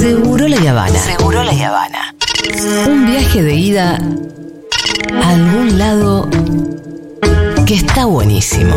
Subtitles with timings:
[0.00, 0.98] Seguro la Habana.
[0.98, 2.14] Seguro la Habana.
[2.86, 3.98] Un viaje de ida
[5.22, 6.28] a algún lado
[7.64, 8.76] que está buenísimo.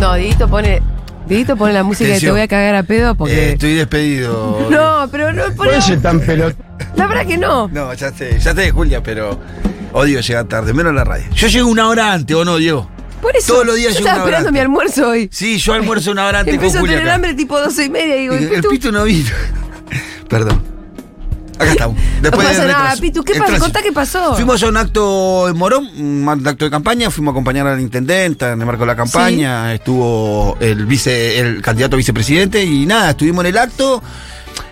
[0.00, 0.82] No, Dieguito pone.
[1.26, 2.34] Dieguito pone la música y te Atención.
[2.34, 3.50] voy a cagar a pedo porque.
[3.50, 4.66] Eh, estoy despedido.
[4.70, 5.56] no, pero no pone.
[5.56, 6.56] Puede ser tan pelot.
[7.00, 7.68] La verdad que no.
[7.68, 9.38] No, ya sé, ya sé, Julia, pero
[9.92, 11.24] odio llegar tarde, menos a la radio.
[11.34, 12.88] Yo llego una hora antes, ¿o no, Diego?
[13.22, 13.52] Por eso.
[13.54, 14.66] Todos los días yo llego estaba una hora esperando mi antes.
[14.70, 15.28] almuerzo hoy.
[15.32, 16.96] Sí, yo almuerzo una hora antes Empiezo con a Julia.
[16.96, 17.14] tener acá.
[17.16, 19.28] hambre tipo 12 y media y digo, Y ¿y el pito no vino.
[20.28, 20.62] Perdón.
[21.58, 21.96] Acá estamos.
[22.20, 23.00] No Después pasa del nada, retraso.
[23.02, 23.48] Pitu, ¿qué El pasa?
[23.48, 23.64] tránsito.
[23.72, 24.34] Contá qué pasó.
[24.34, 27.80] Fuimos a un acto en Morón, un acto de campaña, fuimos a acompañar a la
[27.80, 32.84] intendenta en el marco de la campaña, estuvo el vice, el candidato a vicepresidente y
[32.86, 34.02] nada, estuvimos en el acto.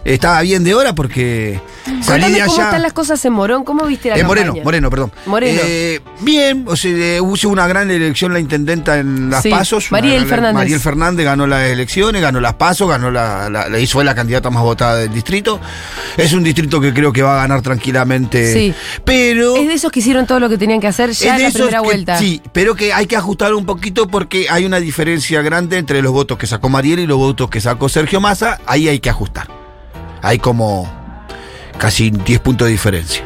[0.05, 1.61] Estaba bien de hora porque
[2.03, 4.47] salí Contame de cómo están las cosas en Morón, ¿cómo viste la En campaña?
[4.47, 5.13] Moreno, Moreno, perdón.
[5.27, 5.61] Moreno.
[5.65, 9.91] Eh, bien, o sea, eh, hubo una gran elección la intendenta en las Sí, pasos.
[9.93, 10.55] Mariel gran- Fernández.
[10.55, 14.49] Mariel Fernández ganó las elecciones, ganó las pasos, ganó la, la, la- fue la candidata
[14.51, 15.61] más votada del distrito.
[16.17, 18.53] Es un distrito que creo que va a ganar tranquilamente.
[18.53, 18.75] Sí.
[19.05, 19.57] Pero.
[19.57, 21.79] Es de esos que hicieron todo lo que tenían que hacer ya en la primera
[21.81, 22.19] que- vuelta.
[22.19, 26.13] Sí, pero que hay que ajustar un poquito porque hay una diferencia grande entre los
[26.13, 28.61] votos que sacó Mariel y los votos que sacó Sergio Massa.
[28.67, 29.49] Ahí hay que ajustar.
[30.23, 30.91] Hay como
[31.79, 33.25] casi 10 puntos de diferencia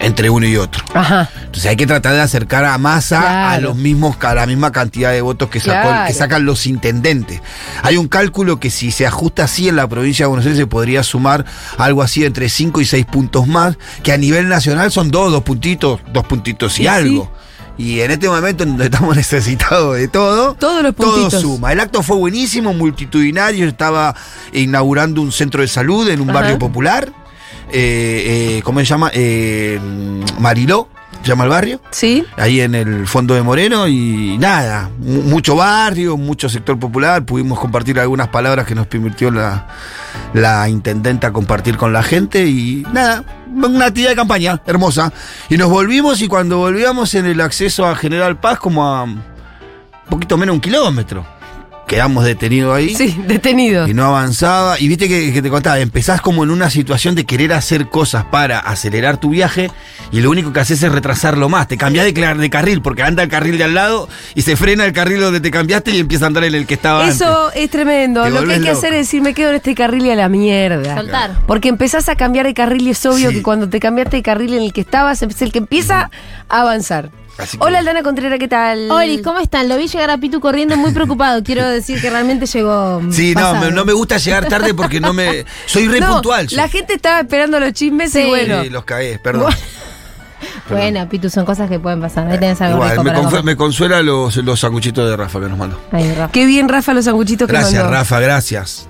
[0.00, 0.84] entre uno y otro.
[0.94, 1.28] Ajá.
[1.40, 5.10] Entonces hay que tratar de acercar a Massa a los mismos, a la misma cantidad
[5.10, 6.06] de votos que, sacó, Claro.
[6.06, 7.40] que sacan los intendentes.
[7.82, 10.68] Hay un cálculo que si se ajusta así en la provincia de Buenos Aires se
[10.68, 11.44] podría sumar
[11.78, 15.42] algo así entre 5 y 6 puntos más, que a nivel nacional son dos, dos
[15.42, 17.32] puntitos, dos puntitos y Sí, algo.
[17.78, 21.40] Y en este momento en donde estamos necesitados de todo, Todos los todo puntitos.
[21.40, 21.72] suma.
[21.72, 24.14] El acto fue buenísimo, multitudinario, estaba
[24.52, 26.40] inaugurando un centro de salud en un Ajá.
[26.40, 27.12] barrio popular.
[27.70, 29.10] Eh, eh, ¿Cómo se llama?
[29.14, 29.78] Eh,
[30.38, 30.88] Mariló,
[31.28, 31.80] se llama el barrio.
[31.90, 32.24] Sí.
[32.36, 37.58] Ahí en el fondo de Moreno y nada, mu- mucho barrio, mucho sector popular, pudimos
[37.60, 39.66] compartir algunas palabras que nos permitió la,
[40.32, 43.24] la intendenta compartir con la gente y nada,
[43.54, 45.12] una actividad de campaña hermosa.
[45.48, 49.22] Y nos volvimos y cuando volvíamos en el acceso a General Paz como a un
[50.08, 51.37] poquito menos de un kilómetro.
[51.88, 52.94] Quedamos detenidos ahí.
[52.94, 53.88] Sí, detenido.
[53.88, 54.78] Y no avanzaba.
[54.78, 58.24] Y viste que, que te contaba, empezás como en una situación de querer hacer cosas
[58.26, 59.70] para acelerar tu viaje
[60.12, 61.66] y lo único que haces es retrasarlo más.
[61.66, 64.84] Te cambiás de, de carril porque anda el carril de al lado y se frena
[64.84, 67.16] el carril donde te cambiaste y empieza a andar en el que estaba antes.
[67.22, 68.22] Eso es tremendo.
[68.22, 68.78] Te Lo que hay que loco.
[68.78, 70.94] hacer es decir, me quedo en este carril y a la mierda.
[70.94, 71.38] Soltar.
[71.46, 73.36] Porque empezás a cambiar de carril y es obvio Sí.
[73.36, 76.10] que cuando te cambiaste de carril en el que estabas, es el que empieza
[76.50, 77.10] a avanzar.
[77.38, 78.90] Así que- Hola, Aldana Contreras, ¿qué tal?
[78.90, 79.68] Oli, ¿cómo están?
[79.68, 81.42] Lo vi llegar a Pitu corriendo muy preocupado.
[81.44, 83.00] Quiero decir que realmente llegó.
[83.00, 85.44] mm, Sí, no, me- no me gusta llegar tarde porque no me.
[85.66, 86.48] Soy re No, puntual.
[86.48, 86.56] yo.
[86.56, 88.28] la gente estaba esperando los chismes y Sí.
[88.28, 88.62] bueno.
[88.64, 89.52] Sí, los cagué, perdón.
[90.68, 92.26] Bueno, Pitu, son cosas que pueden pasar.
[92.28, 93.44] Ahí tenés algo Igual, rico me, para conf- comer.
[93.44, 95.80] me consuela los, los sanguchitos de Rafa que nos mandó.
[95.92, 96.30] Rafa.
[96.32, 97.90] Qué bien, Rafa, los sanguchitos que Gracias, mandó.
[97.98, 98.87] Rafa, gracias.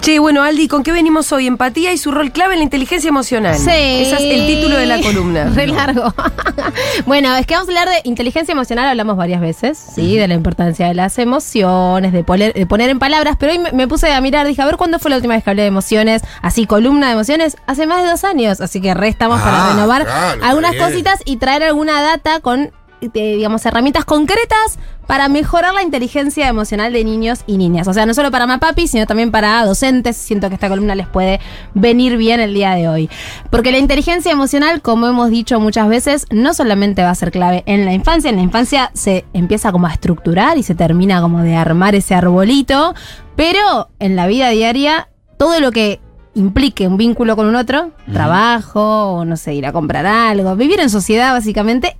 [0.00, 1.46] Che, bueno, Aldi, ¿con qué venimos hoy?
[1.46, 3.56] Empatía y su rol clave en la inteligencia emocional.
[3.58, 3.68] Sí.
[3.70, 5.44] Ese es el título de la columna.
[5.54, 6.14] Re largo.
[7.06, 10.16] bueno, es que vamos a hablar de inteligencia emocional, hablamos varias veces, ¿sí?
[10.16, 13.72] De la importancia de las emociones, de poner, de poner en palabras, pero hoy me,
[13.72, 15.68] me puse a mirar, dije, a ver, ¿cuándo fue la última vez que hablé de
[15.68, 16.22] emociones?
[16.42, 20.04] Así, columna de emociones, hace más de dos años, así que restamos para Ah, renovar
[20.04, 20.84] claro, algunas bien.
[20.84, 22.70] cositas y traer alguna data con,
[23.00, 27.88] digamos, herramientas concretas para mejorar la inteligencia emocional de niños y niñas.
[27.88, 30.16] O sea, no solo para Mapapi, sino también para docentes.
[30.16, 31.40] Siento que esta columna les puede
[31.74, 33.10] venir bien el día de hoy.
[33.50, 37.62] Porque la inteligencia emocional, como hemos dicho muchas veces, no solamente va a ser clave
[37.66, 38.28] en la infancia.
[38.28, 42.14] En la infancia se empieza como a estructurar y se termina como de armar ese
[42.14, 42.94] arbolito.
[43.34, 45.08] Pero en la vida diaria,
[45.38, 46.00] todo lo que
[46.34, 50.80] implique un vínculo con un otro, trabajo, o no sé, ir a comprar algo, vivir
[50.80, 51.96] en sociedad básicamente,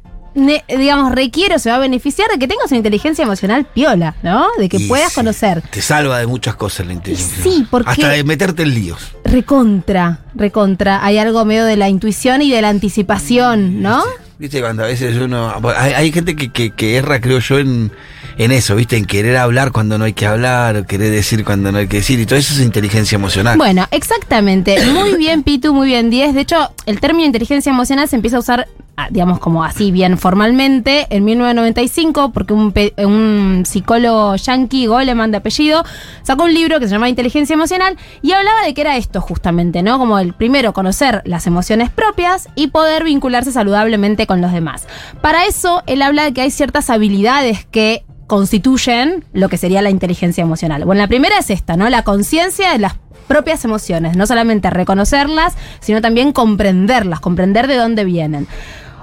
[0.69, 4.47] digamos, requiere o se va a beneficiar de que tengas una inteligencia emocional piola, ¿no?
[4.59, 5.63] De que Y puedas sí, conocer.
[5.71, 7.43] Te salva de muchas cosas la inteligencia.
[7.43, 9.13] Sí, porque- Hasta de meterte en líos.
[9.25, 11.05] Recontra, recontra.
[11.05, 14.03] Hay algo medio de la intuición y de la anticipación, ¿no?
[14.39, 15.53] Viste, cuando a veces uno.
[15.77, 17.91] Hay, hay gente que, que, que erra, creo yo, en,
[18.37, 18.97] en eso, ¿viste?
[18.97, 21.97] En querer hablar cuando no hay que hablar, o querer decir cuando no hay que
[21.97, 23.59] decir, y todo eso es inteligencia emocional.
[23.59, 24.77] Bueno, exactamente.
[24.93, 26.35] Muy bien, Pitu, muy bien, 10.
[26.35, 28.69] De hecho, el término inteligencia emocional se empieza a usar,
[29.11, 35.37] digamos, como así bien formalmente en 1995, porque un, pe- un psicólogo yankee, Goleman de
[35.39, 35.85] apellido,
[36.23, 39.83] sacó un libro que se llama Inteligencia Emocional y hablaba de que era esto justamente,
[39.83, 39.99] ¿no?
[39.99, 44.87] Como el primero, conocer las emociones propias y poder vincularse saludablemente con los demás.
[45.21, 49.91] Para eso, él habla de que hay ciertas habilidades que constituyen lo que sería la
[49.91, 50.85] inteligencia emocional.
[50.85, 51.89] Bueno, la primera es esta, ¿no?
[51.89, 52.95] La conciencia de las
[53.27, 58.47] propias emociones, no solamente reconocerlas, sino también comprenderlas, comprender de dónde vienen.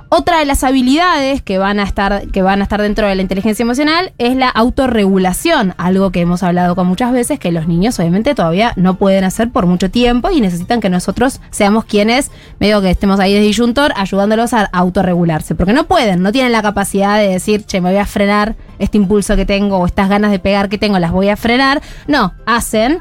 [0.10, 3.22] Otra de las habilidades que van a estar, que van a estar dentro de la
[3.22, 8.00] inteligencia emocional es la autorregulación, algo que hemos hablado con muchas veces, que los niños
[8.00, 12.81] obviamente todavía no pueden hacer por mucho tiempo y necesitan que nosotros seamos quienes, medio
[12.81, 17.18] que estemos ahí de disyuntor, ayudándolos a autorregularse, porque no pueden, no tienen la capacidad
[17.18, 20.40] de decir, che, me voy a frenar este impulso que tengo o estas ganas de
[20.40, 21.81] pegar que tengo, las voy a frenar.
[22.07, 23.00] No, hacen.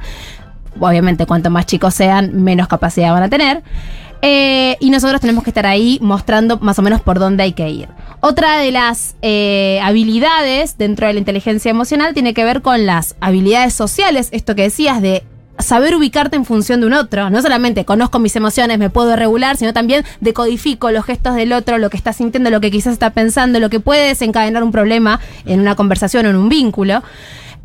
[0.80, 3.62] Obviamente, cuanto más chicos sean, menos capacidad van a tener.
[4.22, 7.68] Eh, y nosotros tenemos que estar ahí mostrando más o menos por dónde hay que
[7.68, 7.88] ir.
[8.20, 13.16] Otra de las eh, habilidades dentro de la inteligencia emocional tiene que ver con las
[13.20, 15.24] habilidades sociales, esto que decías de
[15.58, 17.30] saber ubicarte en función de un otro.
[17.30, 21.78] No solamente conozco mis emociones, me puedo regular, sino también decodifico los gestos del otro,
[21.78, 25.20] lo que está sintiendo, lo que quizás está pensando, lo que puede desencadenar un problema
[25.44, 27.02] en una conversación o en un vínculo.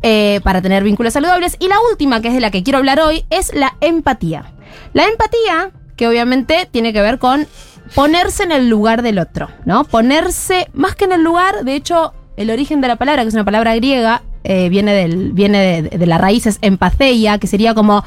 [0.02, 1.56] eh, para tener vínculos saludables.
[1.58, 4.52] Y la última, que es de la que quiero hablar hoy, es la empatía.
[4.92, 5.70] La empatía,
[6.00, 7.46] que obviamente tiene que ver con
[7.94, 9.84] ponerse en el lugar del otro, ¿no?
[9.84, 13.34] Ponerse más que en el lugar, de hecho, el origen de la palabra, que es
[13.34, 18.02] una palabra griega, eh, viene, del, viene de, de las raíces empatheia, que sería como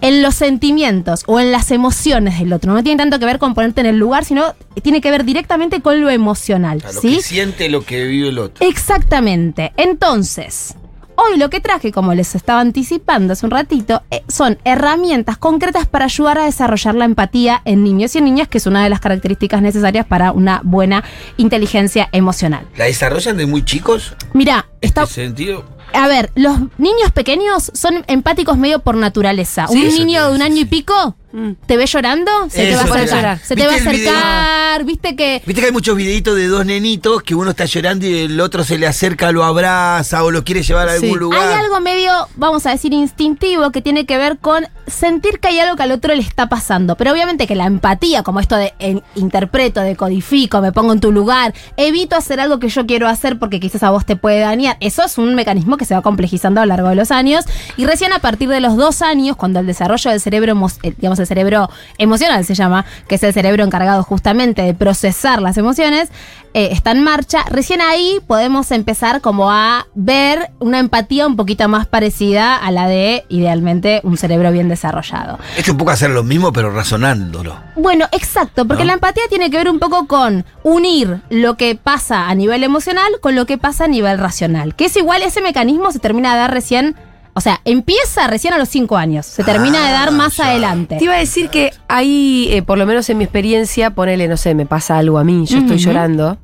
[0.00, 2.72] en los sentimientos o en las emociones del otro.
[2.72, 5.80] No tiene tanto que ver con ponerte en el lugar, sino tiene que ver directamente
[5.80, 7.14] con lo emocional, ¿sí?
[7.14, 8.66] que siente lo que vive el otro.
[8.66, 9.72] Exactamente.
[9.76, 10.74] Entonces,
[11.16, 15.86] hoy lo que traje, como les estaba anticipando hace un ratito, eh, son herramientas concretas
[15.86, 18.90] para ayudar a desarrollar la empatía en niños y en niñas, que es una de
[18.90, 21.04] las características necesarias para una buena
[21.36, 22.66] inteligencia emocional.
[22.76, 24.14] ¿La desarrollan de muy chicos?
[24.32, 25.64] Mira, está, ¿Este sentido?
[25.92, 29.66] a ver, los niños pequeños son empáticos medio por naturaleza.
[29.68, 31.52] Sí, un niño de un año y pico Mm.
[31.66, 33.38] te ve llorando, se te va a acercar.
[33.40, 37.22] Se te va a acercar, viste que Viste que hay muchos videitos de dos nenitos
[37.22, 40.62] que uno está llorando y el otro se le acerca, lo abraza o lo quiere
[40.62, 41.14] llevar a algún Sí.
[41.14, 41.46] lugar.
[41.46, 45.58] Hay algo medio, vamos a decir, instintivo que tiene que ver con sentir que hay
[45.60, 46.96] algo que al otro le está pasando.
[46.96, 48.72] Pero obviamente que la empatía, como esto de
[49.14, 53.60] interpreto, decodifico, me pongo en tu lugar, evito hacer algo que yo quiero hacer porque
[53.60, 54.78] quizás a vos te puede dañar.
[54.80, 57.44] Eso es un mecanismo que se va complejizando a lo largo de los años.
[57.76, 61.18] Y recién a partir de los dos años, cuando el desarrollo del cerebro, eh, digamos,
[61.18, 61.68] el cerebro
[61.98, 66.10] emocional se llama, que es el cerebro encargado justamente de procesar las emociones,
[66.54, 71.68] eh, está en marcha, recién ahí podemos empezar como a ver una empatía un poquito
[71.68, 75.38] más parecida a la de, idealmente, un cerebro bien desarrollado.
[75.58, 77.58] Es un poco hacer lo mismo, pero razonándolo.
[77.76, 78.88] Bueno, exacto, porque ¿No?
[78.88, 83.12] la empatía tiene que ver un poco con unir lo que pasa a nivel emocional
[83.20, 84.74] con lo que pasa a nivel racional.
[84.74, 86.96] Que es igual, ese mecanismo se termina de dar recién,
[87.36, 90.46] o sea, empieza recién a los cinco años, se termina de dar Ah, más ya.
[90.48, 90.96] adelante.
[90.96, 94.36] Te iba a decir que ahí, eh, por lo menos en mi experiencia, ponele, no
[94.38, 96.38] sé, me pasa algo a mí, yo estoy llorando.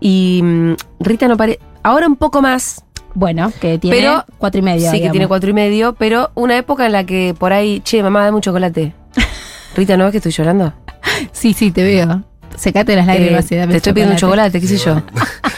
[0.00, 1.60] Y mm, Rita no parece.
[1.82, 2.82] Ahora un poco más.
[3.14, 4.90] Bueno, que tiene Pero- cuatro y medio.
[4.90, 8.02] sí, que tiene cuatro y medio, pero una época en la que por ahí, che,
[8.02, 8.92] mamá, dame un chocolate.
[9.76, 10.72] Rita, ¿no ves que estoy llorando?
[11.32, 12.24] Sí, sí, te veo.
[12.56, 15.02] Secate las lágrimas Eh, y dame te estoy pidiendo un chocolate, qué sé yo.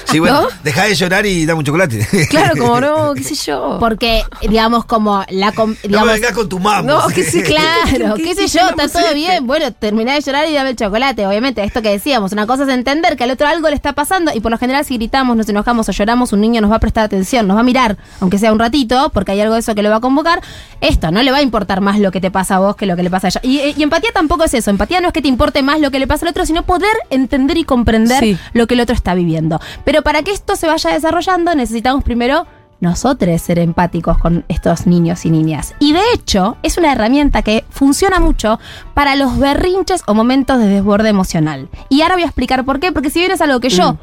[0.07, 0.49] Sí, bueno, ¿No?
[0.65, 2.07] deja de llorar y dame un chocolate.
[2.31, 3.77] Claro, como no, qué sé yo.
[3.81, 5.53] Porque, digamos, como la.
[5.53, 6.83] com- no digamos, me vengas con tu mamá.
[6.83, 9.15] No, que sí, Claro, ¿Qué qué sé yo, está todo este.
[9.15, 9.47] bien.
[9.47, 11.27] Bueno, terminá de llorar y dame el chocolate.
[11.27, 14.33] Obviamente, esto que decíamos, una cosa es entender que al otro algo le está pasando
[14.35, 16.81] y por lo general si gritamos, nos enojamos o lloramos, un niño nos va a
[16.81, 19.75] prestar atención, nos va a mirar, aunque sea un ratito, porque hay algo de eso
[19.75, 20.41] que lo va a convocar.
[20.81, 22.97] Esto no le va a importar más lo que te pasa a vos que lo
[22.97, 23.41] que le pasa a ella.
[23.43, 24.71] Y, y empatía tampoco es eso.
[24.71, 26.88] Empatía no es que te importe más lo que le pasa al otro, sino poder
[27.11, 28.39] entender y comprender Sí.
[28.53, 29.61] lo que el otro está viviendo.
[29.85, 32.47] Pero para que esto se vaya desarrollando, necesitamos primero
[32.81, 35.75] nosotros ser empáticos con estos niños y niñas.
[35.81, 38.61] Y de hecho, es una herramienta que funciona mucho
[38.95, 41.69] para los berrinches o momentos de desborde emocional.
[41.89, 43.97] Y ahora voy a explicar por qué, porque si bien es algo que yo,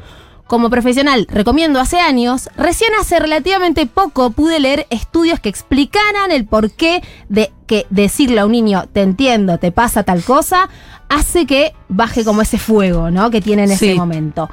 [0.46, 6.46] como profesional, recomiendo hace años, recién hace relativamente poco pude leer estudios que explicaran el
[6.46, 10.68] porqué de que decirle a un niño, te entiendo, te pasa tal cosa,
[11.08, 13.30] hace que baje como ese fuego, ¿no?
[13.30, 14.48] Que tiene en ese momento.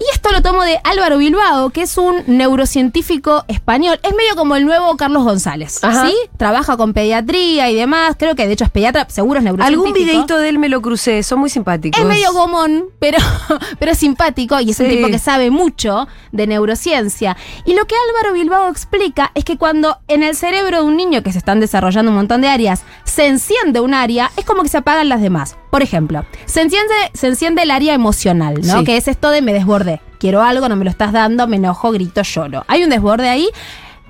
[0.00, 4.00] Y esto lo tomo de Álvaro Bilbao, que es un neurocientífico español.
[4.02, 6.06] Es medio como el nuevo Carlos González, Ajá.
[6.06, 6.16] ¿sí?
[6.38, 8.16] Trabaja con pediatría y demás.
[8.18, 9.86] Creo que de hecho es pediatra, seguro es neurocientífico.
[9.86, 12.00] Algún videito de él me lo crucé, son muy simpáticos.
[12.00, 13.18] Es medio gomón, pero,
[13.78, 17.36] pero es simpático y es un tipo que sabe mucho de neurociencia.
[17.66, 21.22] Y lo que Álvaro Bilbao explica es que cuando en el cerebro de un niño
[21.22, 24.70] que se están desarrollando un montón de áreas, se enciende un área, es como que
[24.70, 25.56] se apagan las demás.
[25.70, 28.80] Por ejemplo, se enciende, se enciende el área emocional, ¿no?
[28.80, 28.84] Sí.
[28.84, 30.00] Que es esto de me desbordé.
[30.18, 32.64] Quiero algo, no me lo estás dando, me enojo, grito, lloro.
[32.66, 33.48] Hay un desborde ahí.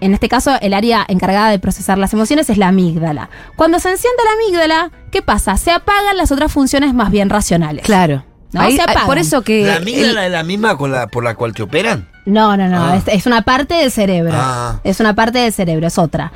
[0.01, 3.29] En este caso, el área encargada de procesar las emociones es la amígdala.
[3.55, 5.57] Cuando se enciende la amígdala, ¿qué pasa?
[5.59, 7.85] Se apagan las otras funciones más bien racionales.
[7.85, 8.25] Claro.
[8.53, 8.61] ¿No?
[8.61, 9.07] Ahí- se apagan.
[9.07, 9.65] por eso que.
[9.65, 12.09] ¿La amígdala es la misma con la, por la cual te operan?
[12.27, 12.97] No, no, no, Ah.
[12.97, 14.33] es, es una parte del cerebro.
[14.35, 14.79] Ah.
[14.85, 16.33] Es una parte del cerebro, es otra.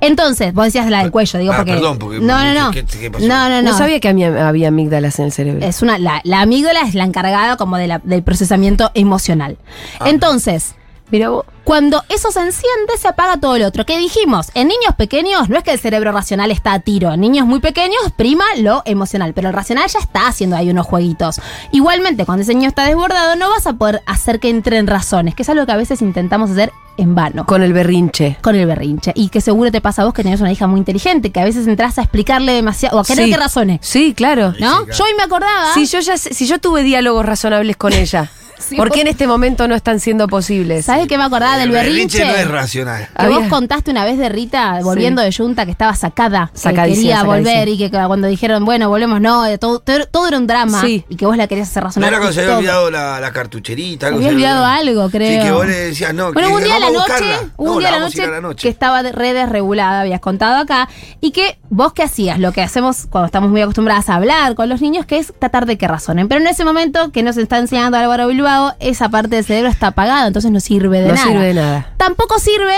[0.00, 1.72] Entonces, vos decías la del cuello, digo Ah, porque.
[1.72, 2.70] perdón, porque- no, no, no.
[2.70, 3.26] ¿qué- qué pasó?
[3.26, 3.76] no, no, no, no.
[3.78, 5.66] sabía que había, había amígdalas en el cerebro.
[5.66, 9.58] Es una, la, la amígdala es la encargada como de la- del procesamiento emocional.
[10.00, 10.08] Ah.
[10.08, 10.76] Entonces,
[11.10, 11.44] Mira vos.
[11.64, 13.84] cuando eso se enciende, se apaga todo lo otro.
[13.86, 14.50] ¿Qué dijimos?
[14.54, 17.12] En niños pequeños no es que el cerebro racional está a tiro.
[17.12, 20.86] En niños muy pequeños prima lo emocional, pero el racional ya está haciendo ahí unos
[20.86, 21.40] jueguitos.
[21.72, 25.42] Igualmente, cuando ese niño está desbordado, no vas a poder hacer que entren razones, que
[25.42, 27.44] es algo que a veces intentamos hacer en vano.
[27.46, 28.36] Con el berrinche.
[28.42, 29.12] Con el berrinche.
[29.14, 31.44] Y que seguro te pasa a vos que tenés una hija muy inteligente, que a
[31.44, 33.30] veces entras a explicarle demasiado, o a querer Sí.
[33.30, 33.78] que razone.
[33.82, 34.48] Sí, claro.
[34.48, 34.80] ¿No?
[34.80, 34.86] Sí, claro.
[34.92, 35.74] Yo hoy me acordaba.
[35.74, 39.08] Si yo ya sé- si yo tuve diálogos razonables con ella, Sí, ¿por qué en
[39.08, 40.84] este momento no están siendo posibles?
[40.86, 42.24] ¿Sabes qué me acordaba del El berrinche?
[42.24, 43.08] no es racional.
[43.18, 46.84] Que vos contaste una vez de Rita volviendo de Junta que estaba sacada, que Sacadísima,
[47.02, 47.50] quería sacadísima.
[47.52, 50.80] volver y que cuando dijeron, bueno, volvemos, no, eh, todo, todo, todo era un drama
[50.80, 51.04] Sí.
[51.08, 52.08] y que vos la querías hacer No razonar.
[52.10, 52.58] era cuando y se había todo.
[52.58, 54.06] olvidado la, la cartucherita.
[54.06, 55.40] Se algo había se olvidado algo, creo.
[55.42, 57.38] Sí, que vos le decías, no, Bueno, que un día a la noche, buscarla.
[57.56, 58.62] un No, día a la noche, a la noche.
[58.62, 60.88] que estaba de- re desregulada, habías contado acá,
[61.20, 64.68] y que vos qué hacías, lo que hacemos cuando estamos muy acostumbradas a hablar con
[64.68, 66.28] los niños, que es tratar de que razonen.
[66.28, 68.26] Pero en ese momento que nos está enseñando Álvaro
[68.80, 71.26] Esa parte del cerebro está apagada, entonces no sirve de no nada.
[71.26, 71.90] sirve de nada.
[71.96, 72.74] Tampoco sirve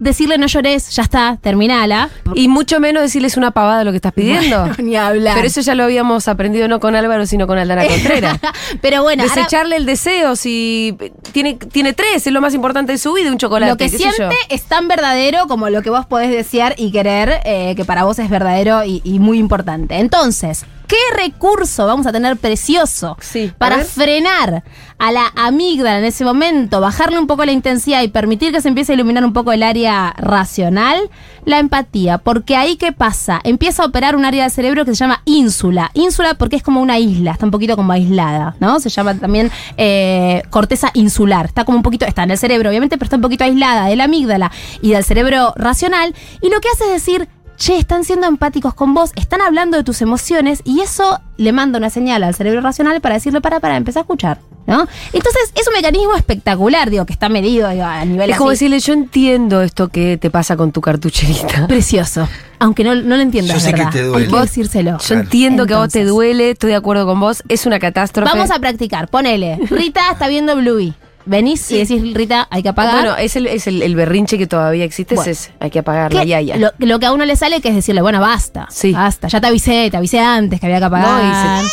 [0.00, 2.08] decirle no llores, ya está, terminala.
[2.34, 4.60] Y mucho menos decirles una pavada lo que estás pidiendo.
[4.60, 5.34] Bueno, ni hablar.
[5.36, 8.40] Pero eso ya lo habíamos aprendido no con Álvaro, sino con Aldana Contreras.
[8.80, 10.96] Pero bueno, ahora Desecharle el deseo si
[11.32, 13.70] tiene, tiene tres, es lo más importante de su vida, un chocolate.
[13.70, 17.74] lo que siente es tan verdadero como lo que vos podés desear y querer, eh,
[17.76, 19.98] que para vos es verdadero y, y muy importante.
[19.98, 24.64] Entonces, ¿qué recurso vamos a tener precioso Sí, para frenar
[24.98, 28.68] a la amígdala en ese momento, bajarle un poco la intensidad y permitir que se
[28.68, 30.98] empiece a iluminar un poco el área racional?
[31.46, 33.40] La empatía, porque ahí qué pasa?
[33.44, 35.90] Empieza a operar un área del cerebro que se llama ínsula.
[35.94, 38.80] Ínsula porque es como una isla, está un poquito como aislada, ¿no?
[38.80, 41.46] Se llama también eh, corteza insular.
[41.46, 43.96] Está como un poquito, está en el cerebro, obviamente, pero está un poquito aislada de
[43.96, 44.50] la amígdala
[44.82, 46.14] y del cerebro racional.
[46.42, 47.28] Y lo que hace es decir,
[47.60, 51.78] che, están siendo empáticos con vos, están hablando de tus emociones y eso le manda
[51.78, 54.88] una señal al cerebro racional para decirle para, para, empezar a escuchar, ¿no?
[55.12, 58.64] Entonces es un mecanismo espectacular, digo, que está medido digo, a nivel Es como así.
[58.64, 61.66] decirle, yo entiendo esto que te pasa con tu cartucherita.
[61.68, 62.26] Precioso.
[62.58, 63.92] Aunque no, no lo entiendas, Yo sé que ¿verdad?
[63.92, 64.26] te duele.
[64.26, 64.98] Hay que decírselo.
[64.98, 68.30] Yo entiendo que a vos te duele, estoy de acuerdo con vos, es una catástrofe.
[68.32, 69.58] Vamos a practicar, ponele.
[69.68, 70.94] Rita está viendo Bluey.
[71.30, 72.94] Venís y decís, Rita, hay que apagar.
[73.02, 75.30] Bueno, es el, es el, el berrinche que todavía existe, Bueno.
[75.30, 75.50] es.
[75.60, 76.26] Hay que apagar la ¿Qué?
[76.26, 76.56] yaya.
[76.56, 78.66] Lo, lo que a uno le sale que es decirle, bueno, basta.
[78.68, 78.92] Sí.
[78.92, 79.28] Basta.
[79.28, 81.62] Ya te avisé, te avisé antes que había que apagar.
[81.62, 81.68] No,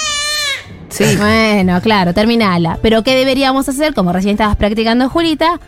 [0.89, 1.03] Sí.
[1.17, 2.77] Bueno, claro, terminala.
[2.81, 3.93] Pero ¿qué deberíamos hacer?
[3.93, 5.59] Como recién estabas practicando, Julita.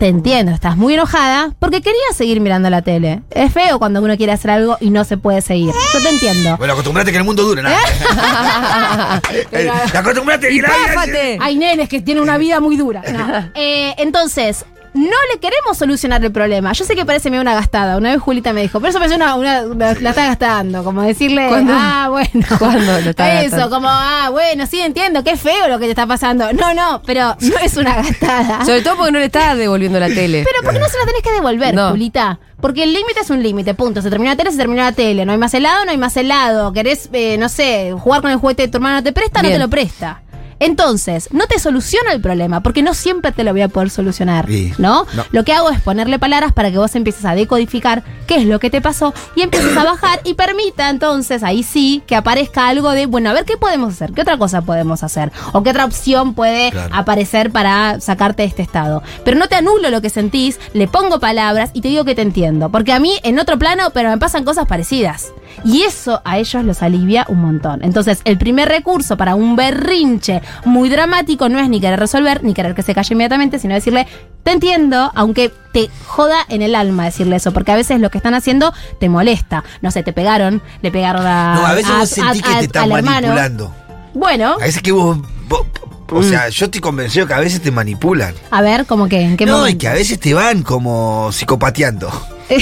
[0.00, 3.20] Te entiendo, estás muy enojada porque querías seguir mirando la tele.
[3.32, 5.74] Es feo cuando uno quiere hacer algo y no se puede seguir.
[5.92, 6.56] Yo te entiendo.
[6.56, 7.76] Bueno, acostumbrate que el mundo dure, nada.
[9.52, 11.36] Eh, acostumbrate Y páfate.
[11.38, 13.02] Hay nenes que tienen una vida muy dura.
[13.12, 13.50] No.
[13.54, 16.72] Eh, entonces, no le queremos solucionar el problema.
[16.72, 17.96] Yo sé que parece medio una gastada.
[17.96, 20.82] Una vez Julita me dijo, pero eso parece una, una- una- la está gastando.
[20.84, 21.72] Como decirle, ¿Cuándo?
[21.76, 22.28] ah, bueno.
[22.58, 23.70] ¿Cuándo lo está Eso, gastando?
[23.76, 26.52] como, ah, bueno, sí entiendo, qué feo lo que te está pasando.
[26.52, 28.64] No, no, pero no es una gastada.
[28.64, 30.44] Sobre todo porque no le estás devolviendo la tele.
[30.44, 31.90] Pero ¿por qué no se la tenés que devolver, No.
[31.90, 32.38] Julita?
[32.60, 34.02] Porque el límite es un límite, punto.
[34.02, 35.24] Se terminó la tele, se terminó la tele.
[35.24, 36.72] No hay más helado, no hay más helado.
[36.74, 39.48] Querés, eh, no sé, jugar con el juguete de tu hermano no te presta, no
[39.48, 39.58] Bien.
[39.58, 40.20] te lo presta.
[40.60, 44.46] Entonces, no te soluciona el problema, porque no siempre te lo voy a poder solucionar,
[44.46, 44.72] Sí.
[44.78, 45.06] ¿no?
[45.14, 45.24] No.
[45.32, 48.60] Lo que hago es ponerle palabras para que vos empieces a decodificar qué es lo
[48.60, 52.90] que te pasó y empieces a bajar y permita entonces, ahí sí, que aparezca algo
[52.92, 55.84] de, bueno, a ver qué podemos hacer, qué otra cosa podemos hacer, o qué otra
[55.86, 56.94] opción puede Claro.
[56.94, 59.02] aparecer para sacarte de este estado.
[59.24, 62.22] Pero no te anulo lo que sentís, le pongo palabras y te digo que te
[62.22, 62.68] entiendo.
[62.70, 65.32] Porque a mí, en otro plano, pero me pasan cosas parecidas.
[65.64, 67.82] Y eso a ellos los alivia un montón.
[67.84, 72.54] Entonces, el primer recurso para un berrinche muy dramático no es ni querer resolver, ni
[72.54, 74.06] querer que se calle inmediatamente, sino decirle,
[74.42, 78.18] te entiendo, aunque te joda en el alma decirle eso, porque a veces lo que
[78.18, 79.64] están haciendo te molesta.
[79.82, 81.54] No sé, te pegaron, le pegaron a.
[81.54, 83.04] No, a veces a- vos sentís a- que a- te están hermano.
[83.10, 83.74] manipulando.
[84.14, 85.66] Bueno, A veces que vos, vos-
[86.12, 88.34] o sea, yo estoy convencido que a veces te manipulan.
[88.50, 89.78] a ver, como que, ¿en qué no, y momento?
[89.78, 92.10] que a veces te van como psicopateando.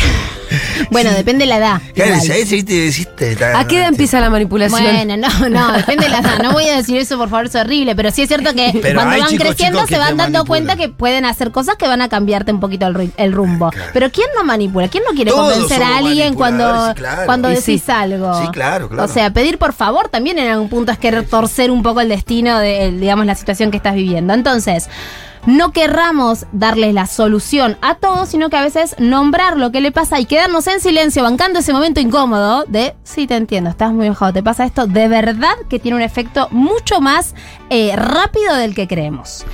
[0.90, 1.82] Bueno, depende de la edad.
[1.94, 4.82] Claro, viste, decís, te- te- ¿A qué edad empieza la manipulación?
[4.82, 6.38] Bueno, no, no, depende de la edad.
[6.42, 7.94] No voy a decir eso, por favor, es horrible.
[7.94, 10.46] Pero sí es cierto que Pero cuando van chicos, creciendo chicos se van dando manipulan.
[10.46, 13.68] cuenta que pueden hacer cosas que van a cambiarte un poquito el, el rumbo.
[13.70, 13.90] Claro.
[13.92, 14.88] Pero ¿quién no manipula?
[14.88, 17.26] ¿Quién no quiere Todos convencer a alguien cuando, manipuladores, sí, claro.
[17.26, 17.92] cuando Y decís sí.
[17.92, 18.40] algo?
[18.42, 19.04] Sí, claro, claro.
[19.04, 22.08] O sea, pedir por favor también en algún punto es querer torcer un poco el
[22.08, 24.32] destino de, digamos, la situación que estás viviendo.
[24.32, 24.88] Entonces,
[25.46, 29.92] no querramos darles la solución a todo, sino que a veces nombrar lo que le
[29.92, 34.06] pasa y quedarnos en silencio, bancando ese momento incómodo de, sí, te entiendo, estás muy
[34.06, 37.34] enojado, te pasa esto, de verdad que tiene un efecto mucho más
[37.70, 39.44] eh, rápido del que creemos.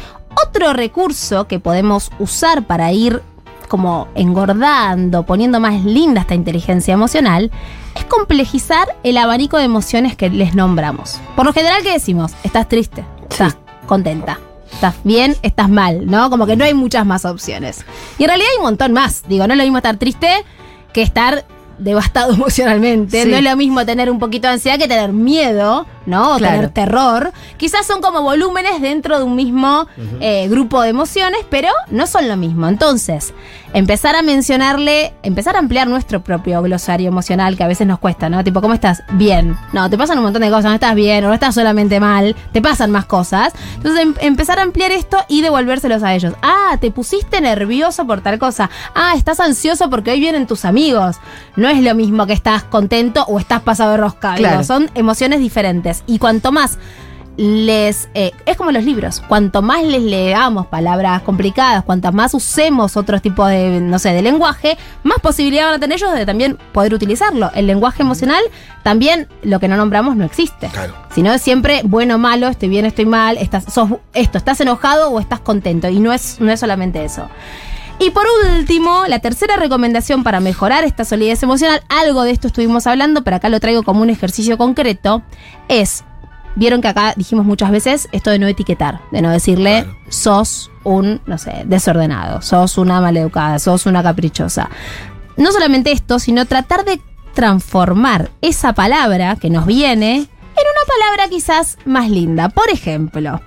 [0.47, 3.23] Otro recurso que podemos usar para ir
[3.69, 7.51] como engordando, poniendo más linda esta inteligencia emocional,
[7.97, 11.21] es complejizar el abanico de emociones que les nombramos.
[11.37, 12.33] Por lo general, ¿qué decimos?
[12.43, 14.39] Estás triste, estás contenta,
[14.75, 16.31] estás bien, estás mal, ¿no?
[16.31, 17.85] Como que no hay muchas más opciones.
[18.19, 19.23] Y en realidad hay un montón más.
[19.29, 20.45] Digo, no es lo mismo estar triste
[20.93, 21.45] que estar
[21.79, 23.23] devastado emocionalmente.
[23.23, 23.31] Sí.
[23.31, 26.35] No es lo mismo tener un poquito de ansiedad que tener miedo, ¿no?
[26.35, 26.55] O Claro.
[26.57, 27.33] tener terror.
[27.57, 29.87] Quizás son como volúmenes dentro de un mismo
[30.21, 32.69] eh, grupo de emociones, pero no son lo mismo.
[32.69, 33.33] Entonces,
[33.73, 38.29] empezar a mencionarle, empezar a ampliar nuestro propio glosario emocional que a veces nos cuesta,
[38.29, 38.45] ¿no?
[38.45, 39.03] Tipo, ¿cómo estás?
[39.13, 39.57] Bien.
[39.73, 42.37] No, te pasan un montón de cosas, no estás bien, o no estás solamente mal,
[42.53, 43.53] te pasan más cosas.
[43.77, 46.35] Entonces, em- empezar a ampliar esto y devolvérselos a ellos.
[46.43, 48.71] Ah, te pusiste nervioso por tal cosa.
[48.95, 51.17] Ah, estás ansioso porque hoy vienen tus amigos.
[51.57, 54.35] No es lo mismo que estás contento o estás pasado de rosca.
[54.35, 54.65] Digo, Claro.
[54.65, 55.94] son emociones diferentes.
[56.07, 56.79] Y cuanto más
[57.37, 62.97] les eh, es como los libros cuanto más les leamos palabras complicadas cuantas más usemos
[62.97, 66.59] otros tipos de no sé de lenguaje más posibilidad van a tener ellos de también
[66.73, 67.51] poder utilizarlo.
[67.55, 68.43] El lenguaje emocional
[68.83, 70.69] también lo que no nombramos no existe.
[70.69, 70.95] Claro.
[71.15, 75.19] sino es siempre bueno malo estoy bien estoy mal estás sos esto estás enojado o
[75.19, 75.89] estás contento.
[75.89, 77.29] Y no es no es solamente eso
[77.99, 82.87] y por último, la tercera recomendación para mejorar esta solidez emocional, algo de esto estuvimos
[82.87, 85.23] hablando, pero acá lo traigo como un ejercicio concreto,
[85.69, 86.05] es,
[86.57, 89.99] vieron que acá dijimos muchas veces esto de no etiquetar, de no decirle Claro.
[90.09, 94.69] sos un, no sé, desordenado, sos una maleducada, sos una caprichosa.
[95.37, 97.01] No solamente esto, sino tratar de
[97.35, 102.49] transformar esa palabra que nos viene en una palabra quizás más linda.
[102.49, 103.41] Por ejemplo,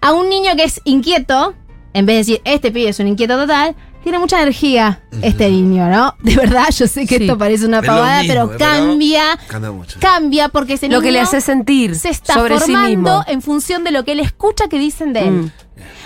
[0.00, 1.54] a un niño que es inquieto,
[1.94, 5.88] en vez de decir, este pibe es un inquieto total, tiene mucha energía este niño,
[5.88, 6.14] ¿no?
[6.22, 7.24] De verdad, yo sé que Sí.
[7.24, 9.98] esto parece una pavada, mismo, pero pero cambia, Cambia mucho.
[10.00, 12.88] cambia porque ese Lo que le niño hace sentir se está sobre sí formando
[13.20, 13.24] mismo.
[13.26, 15.30] en función de lo que él escucha que dicen de él.
[15.30, 15.50] Mm.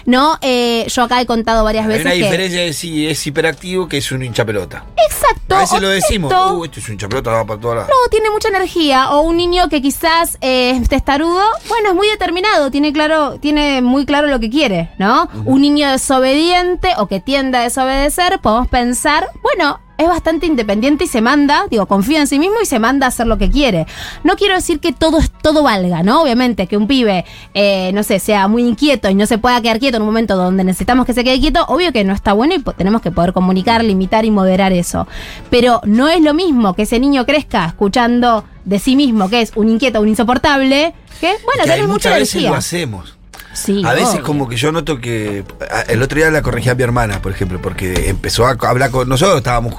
[0.07, 2.23] No, eh, yo acá he contado varias Hay veces una que...
[2.23, 4.85] diferencia de si es hiperactivo que es un hincha pelota.
[4.97, 5.57] Exacto.
[5.57, 7.91] A veces lo decimos, esto- uh, esto es un hincha pelota, va para todos lados.
[7.91, 9.11] No, tiene mucha energía.
[9.11, 13.83] O un niño que quizás eh, es testarudo, bueno, es muy determinado, tiene claro, tiene
[13.83, 15.29] muy claro lo que quiere, ¿no?
[15.45, 21.07] Un niño desobediente o que tiende a desobedecer, podemos pensar, bueno, es bastante independiente y
[21.09, 23.87] se manda, digo, confía en sí mismo y se manda a hacer lo que quiere.
[24.25, 26.23] No quiero decir que todo, es- todo valga, ¿no?
[26.23, 29.81] Obviamente, que un pibe, eh, no sé, sea muy inquieto y no se pueda quedar
[29.81, 32.55] quieto en un momento donde necesitamos que se quede quieto, obvio que no está bueno
[32.55, 35.09] y tenemos que poder comunicar, limitar y moderar eso.
[35.51, 39.53] Pero no es lo mismo que ese niño crezca escuchando de sí mismo que es
[39.57, 42.51] un inquieto, un insoportable, que, bueno, Que tenés mucha muchas veces energía.
[42.51, 43.18] lo hacemos.
[43.55, 44.23] Sí, A veces obvio.
[44.25, 47.33] como que yo noto que a- el otro día la corregí a mi hermana, por
[47.33, 49.75] ejemplo, porque empezó a hablar con nosotros, estábamos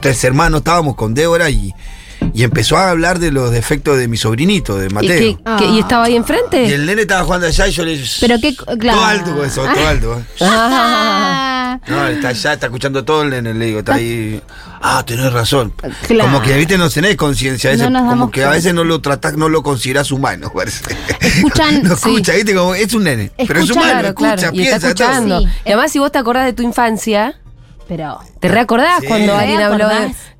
[0.00, 1.72] tres hermanos, estábamos con Débora y,
[2.32, 5.38] y empezó a hablar de los defectos de mi sobrinito, de ¿Y, Mateo.
[5.72, 6.66] y estaba ahí enfrente?
[6.66, 8.98] Y el nene estaba jugando allá y yo le Pero qué- claro.
[8.98, 10.22] Todo alto con eso, todo alto.
[10.40, 14.40] Ah, No, está allá, está escuchando todo el nene, le digo, está ahí.
[14.82, 15.72] Ah, tenés razón.
[16.06, 16.30] Claro.
[16.30, 17.70] Como que, viste, no tenés conciencia.
[17.70, 20.50] a veces, No nos Como que a veces no lo tratás, no lo considerás humano,
[20.54, 20.82] parece.
[21.20, 22.08] Escuchan- no sí.
[22.10, 23.30] escucha, viste, como es un nene.
[23.46, 24.54] pero es humano, Claro, escucha, claro.
[24.54, 25.38] Y piensa, está escuchando.
[25.40, 25.48] todo.
[25.48, 25.54] Sí.
[25.64, 27.39] Y además, si vos te acordás de tu infancia,
[27.90, 29.06] pero ¿te reacordás Sí.
[29.08, 29.88] cuando ¿Te alguien habló?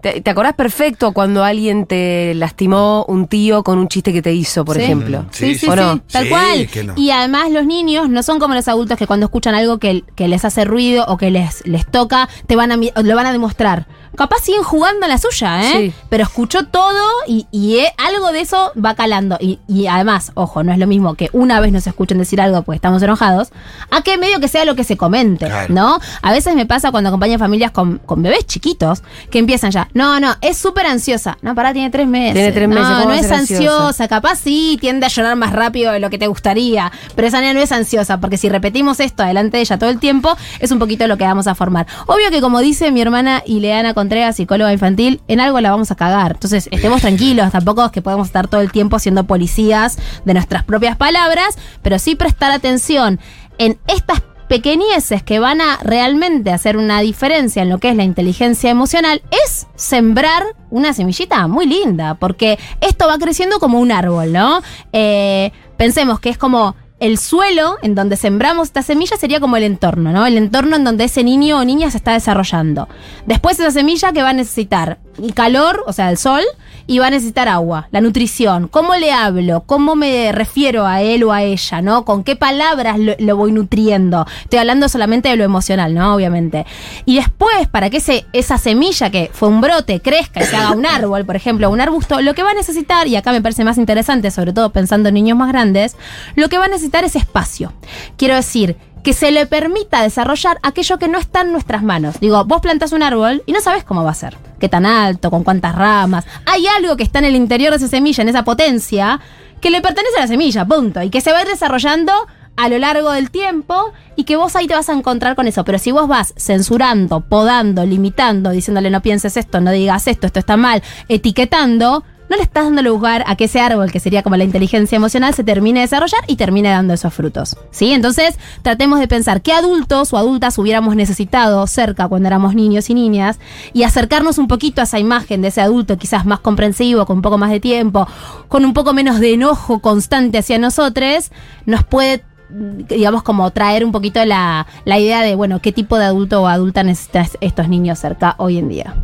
[0.01, 4.33] Te, te acordás perfecto cuando alguien te lastimó un tío con un chiste que te
[4.33, 4.83] hizo, por Sí.
[4.83, 5.27] ejemplo?
[5.33, 6.01] Sí, sí, ¿O sí, no?
[6.11, 6.69] tal Sí, cual.
[6.69, 6.95] que no.
[6.97, 10.29] Y además los niños no son como los adultos que cuando escuchan algo que, que
[10.29, 13.33] les hace ruido o que les, les toca, te van a, mi- lo van a
[13.33, 13.89] demostrar.
[14.17, 15.73] Capaz siguen jugando en la suya, ¿eh?
[15.73, 15.93] Sí.
[16.09, 19.37] Pero escuchó todo y, y, eh, algo de eso va calando.
[19.41, 22.63] Y, y además, ojo, no es lo mismo que una vez nos escuchen decir algo
[22.63, 23.51] porque estamos enojados,
[23.91, 25.73] a que medio que sea lo que se comente, Claro.
[25.73, 25.99] ¿no?
[26.23, 30.21] A veces me pasa cuando acompaño familias con, con bebés chiquitos que empiezan ya, no,
[30.21, 31.39] no, es súper ansiosa.
[31.43, 32.35] No, pará, tiene tres meses.
[32.35, 34.09] Tiene tres meses, No, ¿cómo no a es ansiosa?
[34.09, 37.55] capaz sí tiende a llorar más rápido de lo que te gustaría, pero esa nena
[37.55, 40.79] no es ansiosa, porque si repetimos esto delante de ella todo el tiempo, es un
[40.79, 41.87] poquito lo que vamos a formar.
[42.07, 45.95] Obvio que como dice mi hermana Ileana Contreras, psicóloga infantil, en algo la vamos a
[45.95, 46.33] cagar.
[46.33, 50.65] Entonces, estemos tranquilos, tampoco es que podemos estar todo el tiempo siendo policías de nuestras
[50.65, 53.21] propias palabras, pero sí prestar atención
[53.59, 58.05] en estas pequeñeces que van a realmente hacer una diferencia en lo que es la
[58.05, 64.33] inteligencia emocional es sembrar una semillita muy linda, porque esto va creciendo como un árbol,
[64.33, 64.63] ¿no?
[64.95, 69.65] Eh, pensemos que es como el suelo en donde sembramos esta semilla sería como el
[69.65, 70.27] entorno, ¿no?
[70.27, 72.89] El entorno en donde ese niño o niña se está desarrollando.
[73.27, 74.99] Después esa semilla que va a necesitar
[75.35, 76.43] calor, o sea, el sol,
[76.87, 81.23] y va a necesitar agua, la nutrición, cómo le hablo, cómo me refiero a él
[81.23, 82.05] o a ella, ¿no?
[82.05, 84.27] Con qué palabras lo, lo voy nutriendo.
[84.43, 86.15] Estoy hablando solamente de lo emocional, ¿no?
[86.15, 86.67] Obviamente.
[87.05, 90.73] Y después, para que ese, esa semilla que fue un brote crezca y se haga
[90.73, 93.65] un árbol, por ejemplo, un arbusto, lo que va a necesitar, y acá me parece
[93.65, 95.97] más interesante, sobre todo pensando en niños más grandes,
[96.35, 97.73] lo que va a necesitar es espacio.
[98.17, 102.21] Quiero decir, que se le permita desarrollar aquello que no está en nuestras manos.
[102.21, 105.31] Digo, vos plantas un árbol y no sabes cómo va a ser, qué tan alto,
[105.31, 106.27] con cuántas ramas.
[106.47, 109.21] Hay algo que está en el interior de esa semilla, en esa potencia,
[109.61, 111.03] que le pertenece a la semilla, punto.
[111.03, 112.13] Y que se va a ir desarrollando
[112.57, 115.65] a lo largo del tiempo y que vos ahí te vas a encontrar con eso.
[115.65, 120.41] Pero si vos vas censurando, podando, limitando, diciéndole no pienses esto, no digas esto, esto
[120.41, 124.37] está mal, etiquetando, no le estás dando lugar a que ese árbol, que sería como
[124.37, 127.57] la inteligencia emocional, se termine de desarrollar y termine dando esos frutos.
[127.73, 127.93] ¿Sí?
[127.93, 132.95] Entonces, tratemos de pensar qué adultos o adultas hubiéramos necesitado cerca cuando éramos niños y
[132.95, 133.41] niñas
[133.73, 137.23] y acercarnos un poquito a esa imagen de ese adulto quizás más comprensivo, con un
[137.23, 138.07] poco más de tiempo,
[138.47, 141.33] con un poco menos de enojo constante hacia nosotros,
[141.67, 146.05] nos puede digamos, como traer un poquito la, la idea de, bueno, qué tipo de
[146.05, 148.95] adulto o adulta necesitan estos niños cerca hoy en día.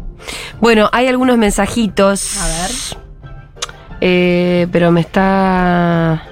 [0.61, 2.39] Bueno, hay algunos mensajitos.
[2.39, 3.06] A ver.
[4.01, 6.23] Eh, pero me está.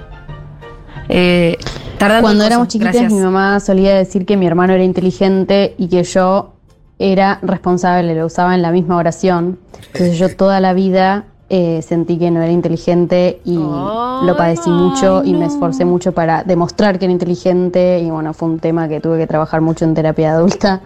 [1.09, 1.57] Eh,
[1.97, 2.23] tardando.
[2.23, 2.51] Cuando cosas.
[2.51, 3.13] éramos chiquitas, Gracias.
[3.13, 6.53] mi mamá solía decir que mi hermano era inteligente y que yo
[6.99, 9.59] era responsable, lo usaba en la misma oración.
[9.87, 15.23] Entonces yo toda la vida eh, sentí que no era inteligente y lo padecí mucho
[15.23, 18.99] y me esforcé mucho para demostrar que era inteligente y bueno, fue un tema que
[18.99, 20.81] tuve que trabajar mucho en terapia adulta.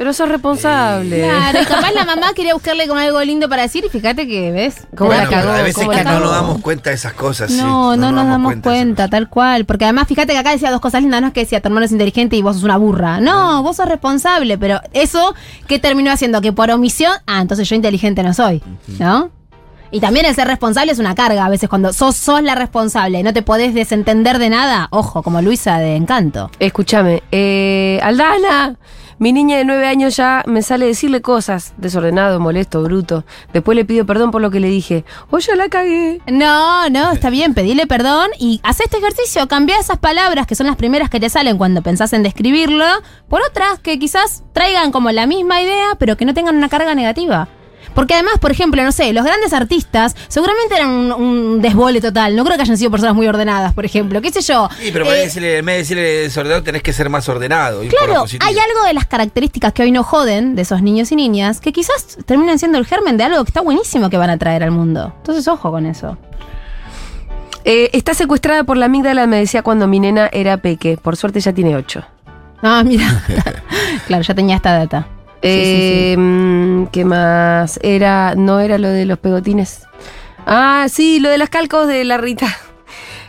[0.00, 1.24] Pero sos responsable.
[1.24, 4.50] Claro, y capaz la mamá quería buscarle como algo lindo para decir y fíjate que,
[4.50, 4.86] ¿ves?
[4.96, 5.52] ¿Cómo la Bueno, pero cagó?
[5.52, 7.50] a veces ¿Cómo que la no nos damos cuenta de esas cosas.
[7.50, 7.58] sí.
[7.58, 9.66] No, no, nos damos cuenta, tal cual.
[9.66, 11.84] Porque además, fíjate que acá decía dos cosas lindas, no es que decía tu hermano
[11.84, 13.20] es inteligente y vos sos una burra.
[13.20, 15.34] No, vos sos responsable, pero eso,
[15.66, 16.40] ¿qué terminó haciendo?
[16.40, 18.62] Que por omisión, ah, entonces yo inteligente no soy,
[18.98, 19.28] ¿no?
[19.90, 21.44] Y también el ser responsable es una carga.
[21.44, 25.22] A veces cuando sos, sos la responsable y no te podés desentender de nada, ojo,
[25.22, 26.50] como Luisa de Encanto.
[26.58, 28.76] Escúchame, eh, Aldana,
[29.20, 33.24] mi niña de nueve años ya me sale decirle cosas, desordenado, molesto, bruto.
[33.52, 35.04] Después le pido perdón por lo que le dije.
[35.30, 36.22] Oh, ya la cagué.
[36.26, 40.66] No, no, está bien, pedile perdón y haz este ejercicio, cambia esas palabras que son
[40.66, 42.86] las primeras que te salen cuando pensás en describirlo,
[43.28, 46.94] por otras que quizás traigan como la misma idea, pero que no tengan una carga
[46.94, 47.46] negativa.
[47.94, 52.36] Porque además, por ejemplo, no sé, los grandes artistas seguramente eran un, un desbole total.
[52.36, 54.20] No creo que hayan sido personas muy ordenadas, por ejemplo.
[54.22, 54.68] ¿Qué sé yo?
[54.80, 57.08] Sí, pero Eh, en vez de decirle- en vez de decirle desordenado, tenés que ser
[57.10, 57.80] más ordenado.
[57.88, 61.60] Claro, hay algo de las características que hoy no joden de esos niños y niñas
[61.60, 64.62] que quizás terminan siendo el germen de algo que está buenísimo que van a traer
[64.62, 65.12] al mundo.
[65.18, 66.16] Entonces, ojo con eso.
[67.64, 70.96] Eh, está secuestrada por la amígdala, me decía cuando mi nena era peque.
[70.96, 72.02] Por suerte ya tiene ocho.
[72.62, 73.22] Ah, mira.
[74.06, 75.06] claro, ya tenía esta data.
[75.42, 76.16] Sí, sí, sí.
[76.18, 77.78] Mm, ¿Qué más?
[77.82, 79.86] Era, no era lo de los pegotines.
[80.46, 82.46] Ah, sí, lo de las calcos de la Rita.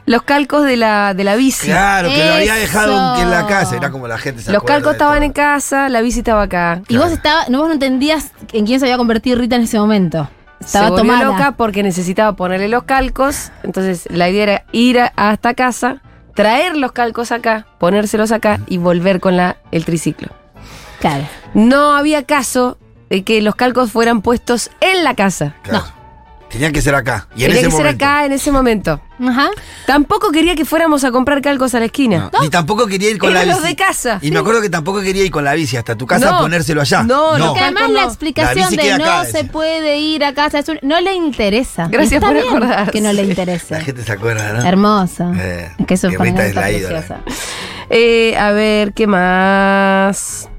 [0.08, 1.68] Los calcos de la, de la bici.
[1.68, 3.76] Claro, que lo había dejado en la casa.
[3.78, 5.26] Era como la gente se Los calcos estaban todo.
[5.26, 6.82] en casa, la bici estaba acá.
[6.88, 9.78] Y vos estaba, no, vos no entendías en quién se había convertido Rita en ese
[9.78, 10.28] momento.
[10.60, 11.26] Estaba se volvió tomada.
[11.32, 13.52] loca porque necesitaba ponerle los calcos.
[13.62, 16.02] Entonces la idea era ir a- hasta casa,
[16.34, 20.30] traer los calcos acá, ponérselos acá y volver con la, el triciclo.
[21.02, 21.28] Claro.
[21.54, 22.78] No había caso
[23.10, 25.56] de que los calcos fueran puestos en la casa.
[25.64, 25.84] Claro.
[26.50, 27.28] Tenían que ser acá.
[27.34, 29.00] Y en Tenía ese que ser acá en ese momento.
[29.26, 29.50] Ajá.
[29.88, 32.30] Tampoco quería que fuéramos a comprar calcos a la esquina.
[32.34, 33.74] No, Ni tampoco quería ir con Eran la los bici.
[33.74, 34.20] de casa.
[34.22, 36.38] Y me acuerdo que tampoco quería ir con la bici hasta tu casa No.
[36.38, 37.04] a ponérselo allá.
[37.04, 38.08] No, no, Que además la no.
[38.08, 39.52] explicación La de no acá, se decía.
[39.54, 41.88] puede ir a casa es un- no le interesa.
[41.90, 42.92] Gracias Está por bien acordarse.
[42.92, 43.80] Que no le La interese.
[43.80, 44.66] gente se acuerda, ¿no?
[44.66, 45.32] Hermoso.
[45.38, 47.00] Eh, Es que eso que es Rita es la ídola.
[47.00, 47.22] preciosa.
[47.90, 50.50] Eh, a ver, ¿qué más?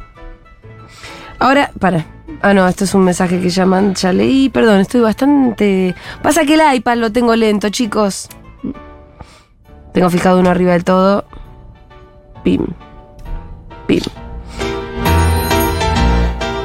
[1.43, 2.07] Ahora, para.
[2.41, 4.49] Ah, no, esto es un mensaje que ya, man- ya leí.
[4.49, 5.93] Perdón, estoy bastante.
[6.23, 8.29] Pasa que el iPad lo tengo lento, chicos.
[9.93, 11.25] Tengo fijado uno arriba del todo.
[12.45, 12.65] Pim.
[13.89, 14.03] Pim.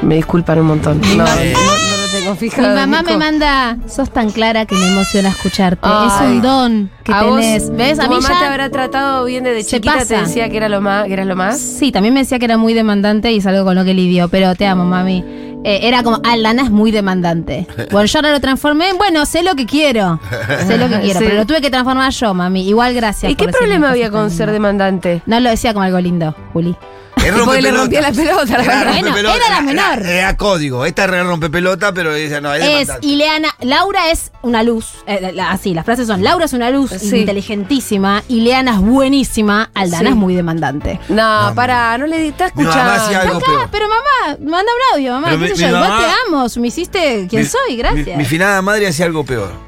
[0.03, 1.01] Me disculpan un montón.
[1.17, 1.86] No, no,
[2.35, 3.11] no Mi mamá Nico.
[3.11, 5.81] me manda, sos tan clara que me emociona escucharte.
[5.83, 6.07] Ay.
[6.07, 7.69] es un don que ¿A vos, tenés.
[7.75, 7.97] ¿Ves?
[7.97, 10.21] tu A mí mamá ya- te habrá tratado bien desde Se chiquita, te pasa.
[10.21, 11.59] decía que era lo más, que eras lo más.
[11.59, 14.29] Sí, también me decía que era muy demandante y es algo con lo que lidio,
[14.29, 15.23] pero te amo, mami.
[15.63, 17.67] Eh, era como, ah, Lana es muy demandante.
[17.91, 20.19] Bueno, yo ahora lo transformé, en, bueno, sé lo que quiero.
[20.67, 21.25] Sé lo que quiero, Sí.
[21.25, 22.67] pero lo tuve que transformar yo, mami.
[22.67, 23.31] Igual gracias.
[23.31, 25.21] ¿Y por qué problema había con ser demandante?
[25.25, 26.75] No lo decía como algo lindo, Juli.
[27.17, 29.01] Y porque le rompía la pelota, la Era.
[29.01, 29.99] Bueno, era la menor.
[29.99, 30.85] Era, era código.
[30.85, 33.07] Esta era rompepelota, pero ella no, es Es demandante.
[33.07, 34.87] Ileana, Laura es una luz.
[35.07, 37.17] eh, la- así, las frases son: Laura es una luz Sí.
[37.17, 40.07] inteligentísima, Ileana es buenísima, Aldana Sí.
[40.09, 40.99] es muy demandante.
[41.09, 43.19] No, No, pará, no le di- está Mi mamá escuchando.
[43.19, 43.69] algo Acá, peor.
[43.71, 45.27] pero mamá, manda un audio, mamá.
[45.29, 48.05] Pero qué mi- sé yo, mi mamá- te amo, me hiciste quien Mi- soy, gracias.
[48.07, 49.66] Mi, mi finada madre hacía algo peor.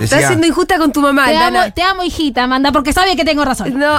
[0.00, 3.16] Estás Decía, siendo injusta con tu mamá, te, amo, te amo, hijita, manda, porque sabe
[3.16, 3.78] que tengo razón.
[3.78, 3.98] No.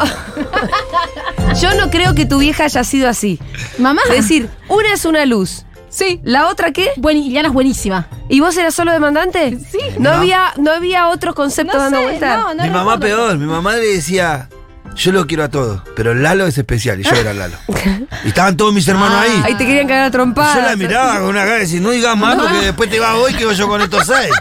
[1.59, 3.39] Yo no creo que tu vieja haya sido así.
[3.77, 4.01] Mamá.
[4.09, 5.63] Es decir, una es una luz.
[5.89, 6.19] sí.
[6.23, 6.89] ¿La otra qué?
[6.97, 8.07] Bueno, Ileana es buenísima.
[8.29, 9.57] ¿Y vos eras solo demandante?
[9.71, 9.77] Sí.
[9.99, 10.17] No, No.
[10.17, 12.37] había, no había otros conceptos No dando sé, vuelta.
[12.37, 12.99] no, no mi mamá recuerdo.
[13.27, 13.37] peor.
[13.37, 14.49] Mi mamá le decía,
[14.95, 17.57] yo lo quiero a todos, pero Lalo es especial y yo era Lalo.
[18.23, 19.23] Y estaban todos mis hermanos Ah.
[19.23, 19.41] ahí.
[19.45, 20.55] Ahí te querían cagar a Y trompadas.
[20.55, 23.15] yo la miraba con una cara de decir, no digas más porque después te vas
[23.15, 24.31] hoy quedo yo con estos seis.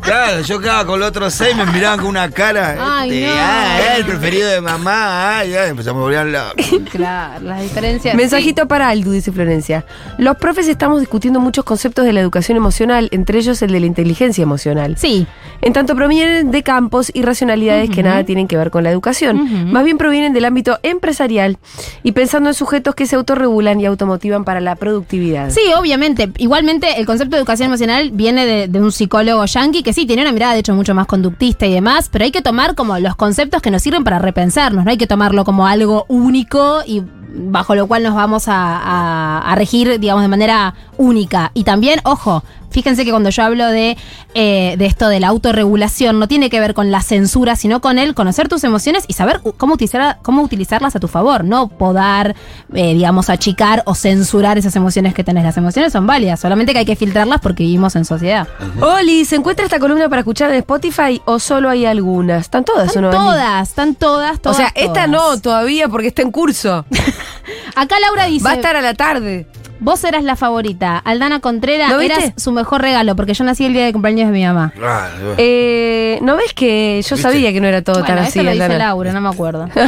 [0.00, 2.76] Claro, yo quedaba con los otros seis, me miraban con una cara.
[2.78, 3.32] Ay, este, no.
[3.36, 5.38] ah, el preferido de mamá.
[5.38, 6.82] Ay, ay, empezamos a volver loco.
[6.92, 8.14] Claro, las diferencias.
[8.14, 9.86] Mensajito para Aldu, dice Florencia.
[10.18, 13.86] Los profes estamos discutiendo muchos conceptos de la educación emocional, entre ellos el de la
[13.86, 14.96] inteligencia emocional.
[14.98, 15.26] Sí.
[15.62, 19.72] En tanto provienen de campos y racionalidades que nada tienen que ver con la educación.
[19.72, 21.56] Más bien provienen del ámbito empresarial
[22.02, 25.50] y pensando en sujetos que se autorregulan y automotivan para la productividad.
[25.50, 26.30] Sí, obviamente.
[26.38, 30.22] Igualmente, el concepto de educación emocional viene de, de un psicólogo yankee que sí, tiene
[30.22, 33.16] una mirada de hecho mucho más conductista y demás, pero hay que tomar como los
[33.16, 37.02] conceptos que nos sirven para repensarnos, no hay que tomarlo como algo único y
[37.34, 41.50] bajo lo cual nos vamos a, a- a regir, digamos, de manera única.
[41.54, 43.96] Y también, ojo, fíjense que cuando yo hablo de,
[44.34, 47.98] eh, de esto de la autorregulación, no tiene que ver con la censura, sino con
[47.98, 52.34] el conocer tus emociones y saber cómo, utilizar, cómo utilizarlas a tu favor, no podar,
[52.74, 55.44] eh, digamos, achicar o censurar esas emociones que tenés.
[55.44, 58.48] Las emociones son válidas, solamente que hay que filtrarlas porque vivimos en sociedad.
[58.80, 62.42] Oli, ¿se encuentra esta columna para escuchar en Spotify o solo hay algunas?
[62.42, 63.16] ¿Están todas Están o no?
[63.16, 64.56] Todas, están todas, O todas.
[64.56, 66.84] sea, esta no todavía porque está en curso.
[67.74, 69.46] Acá Laura dice, Va a estar a la tarde.
[69.82, 70.96] Vos eras la favorita.
[70.98, 74.44] Aldana Contreras, eras su mejor regalo porque yo nací el día de cumpleaños de mi
[74.44, 74.72] mamá.
[74.82, 75.34] Ah, bueno.
[75.38, 77.16] Eh, ¿No ves que yo ¿Viste?
[77.30, 78.84] sabía que no era todo Bueno, tan eso así, lo dice Aldana?
[78.86, 79.68] Laura, no me acuerdo.
[79.74, 79.80] ¿Que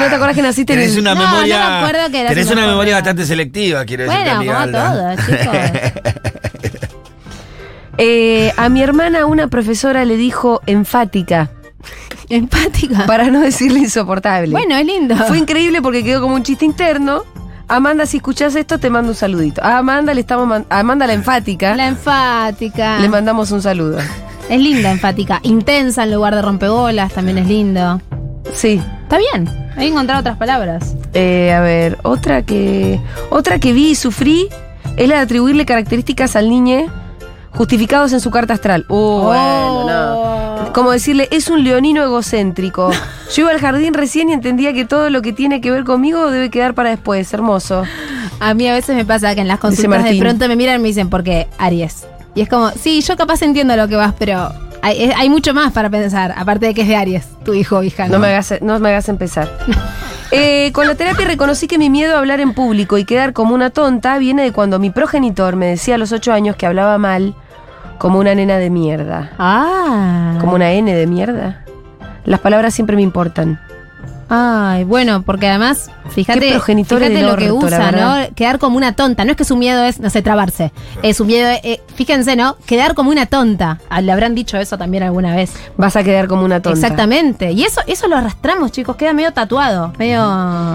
[0.00, 1.78] no te acuerdas que naciste en Tenés el- una No, no me memoria.
[1.80, 5.16] acuerdo que eras tenés una memoria bastante selectiva, quiero decirte, bueno, como Alda.
[5.16, 5.56] todos, chicos.
[8.00, 11.50] Eh, a mi hermana una profesora le dijo enfática,
[12.28, 13.06] Empática.
[13.06, 14.52] para no decirle insoportable.
[14.52, 15.16] Bueno, es lindo.
[15.26, 17.24] Fue increíble porque quedó como un chiste interno.
[17.68, 19.62] Amanda, si escuchás esto, te mando un saludito.
[19.62, 21.76] A Amanda le estamos a Amanda la enfática.
[21.76, 22.98] La enfática.
[22.98, 23.98] Le mandamos un saludo.
[24.48, 25.40] Es linda, enfática.
[25.42, 28.00] Intensa en lugar de rompebolas, también es lindo.
[28.54, 28.82] Sí.
[29.02, 29.46] Está bien.
[29.76, 30.96] Hay que encontrar otras palabras.
[31.12, 32.98] Eh, a ver, otra que.
[33.28, 34.48] Otra que vi y sufrí
[34.96, 36.86] es la de atribuirle características al niño
[37.52, 38.86] justificados en su carta astral.
[38.88, 40.27] Uh, bueno, no.
[40.72, 42.90] Como decirle, es un leonino egocéntrico.
[43.34, 46.30] Yo iba al jardín recién y entendía que todo lo que tiene que ver conmigo
[46.30, 47.32] debe quedar para después.
[47.32, 47.84] Hermoso.
[48.40, 50.82] A mí a veces me pasa que en las consultas de pronto me miran y
[50.82, 52.06] me dicen, ¿por qué Aries?
[52.34, 54.52] Y es como, sí, yo capaz entiendo lo que vas, pero
[54.82, 57.82] hay, hay mucho más para pensar, aparte de que es de Aries, tu hijo o
[57.82, 58.06] hija.
[58.06, 59.50] No me hagas, no me hagas empezar.
[60.30, 63.54] Eh, con la terapia reconocí que mi miedo a hablar en público y quedar como
[63.54, 66.98] una tonta viene de cuando mi progenitor me decía a los ocho años que hablaba
[66.98, 67.34] mal
[67.98, 69.32] como una nena de mierda.
[69.38, 70.36] Ah.
[70.40, 71.64] Como una N de mierda.
[72.24, 73.60] Las palabras siempre me importan.
[74.28, 77.92] Ay, bueno, porque además, fíjate, fíjate del lo que orto, la usa.
[77.92, 78.34] ¿no?
[78.34, 79.24] Quedar como una tonta.
[79.24, 80.72] No es que su miedo es, no sé, trabarse.
[81.02, 82.56] Es su miedo, es- eh, fíjense, ¿no?
[82.66, 83.78] Quedar como una tonta.
[83.88, 85.52] Ah, Le habrán dicho eso también alguna vez.
[85.76, 86.78] Vas a quedar como una tonta.
[86.78, 87.52] Exactamente.
[87.52, 88.96] Y eso, eso lo arrastramos, chicos.
[88.96, 90.22] Queda medio tatuado, medio,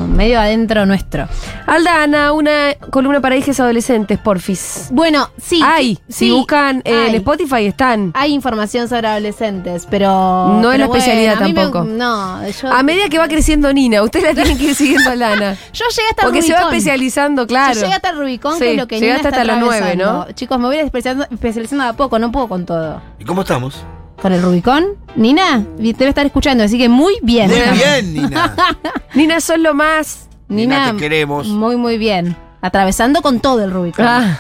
[0.08, 1.28] medio adentro nuestro.
[1.68, 4.88] Aldana, una columna para hijas adolescentes, porfis.
[4.92, 5.62] Bueno, sí.
[5.64, 7.16] Hay, sí, si buscan eh, en.
[7.16, 8.12] Spotify están.
[8.16, 10.60] Hay información sobre adolescentes, pero.
[10.62, 11.84] No es la especialidad bueno, me- tampoco.
[11.86, 12.72] no, yo.
[12.72, 15.58] A medida que va creciendo Nina, ustedes la tienen que ir siguiendo a Lana.
[15.74, 16.74] yo llegué hasta Porque el se va Rubicón.
[16.78, 17.74] especializando, claro.
[17.74, 19.62] Yo llegué hasta el Rubicón, Sí, que es lo que Nina llegaste está hasta los
[19.66, 19.96] nueve.
[19.96, 20.28] ¿no?
[20.34, 23.02] Chicos, me voy a ir especializando, especializando de a poco, no puedo con todo.
[23.20, 23.84] ¿Y cómo estamos?
[24.22, 24.86] ¿Con el Rubicón?
[25.16, 27.50] Nina, debe estar escuchando, así que muy bien.
[27.50, 28.56] Muy bien, Nina.
[29.14, 30.30] Nina, sos lo más.
[30.48, 31.48] Nina, te queremos.
[31.48, 32.36] Muy, muy bien.
[32.62, 34.06] Atravesando con todo el Rubicón.
[34.08, 34.38] Ah,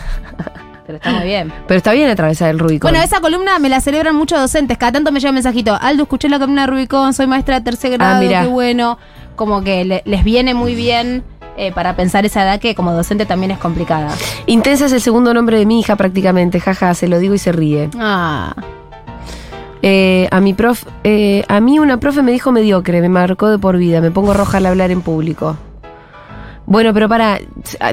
[0.86, 1.52] Pero está muy bien.
[1.67, 2.91] pero está bien atravesar el Rubicon.
[2.91, 4.78] Bueno, esa columna me la celebran muchos docentes.
[4.78, 5.78] Cada tanto me llega un mensajito.
[5.82, 8.98] Aldo, escuché la columna de Rubicón, soy maestra de tercer grado, Ah, qué bueno.
[9.36, 11.24] Como que le- les viene muy bien
[11.58, 14.10] eh, para pensar esa edad que como docente también es complicada.
[14.48, 17.52] Intensa es el segundo nombre de mi hija prácticamente, jaja, se lo digo y se
[17.52, 17.89] ríe.
[18.00, 18.56] Ah,
[19.86, 23.60] Eh, a mi prof, eh, a mí una profe me dijo mediocre, me marcó de
[23.60, 25.58] por vida, me pongo roja al hablar en público.
[26.65, 27.39] Bueno, pero para,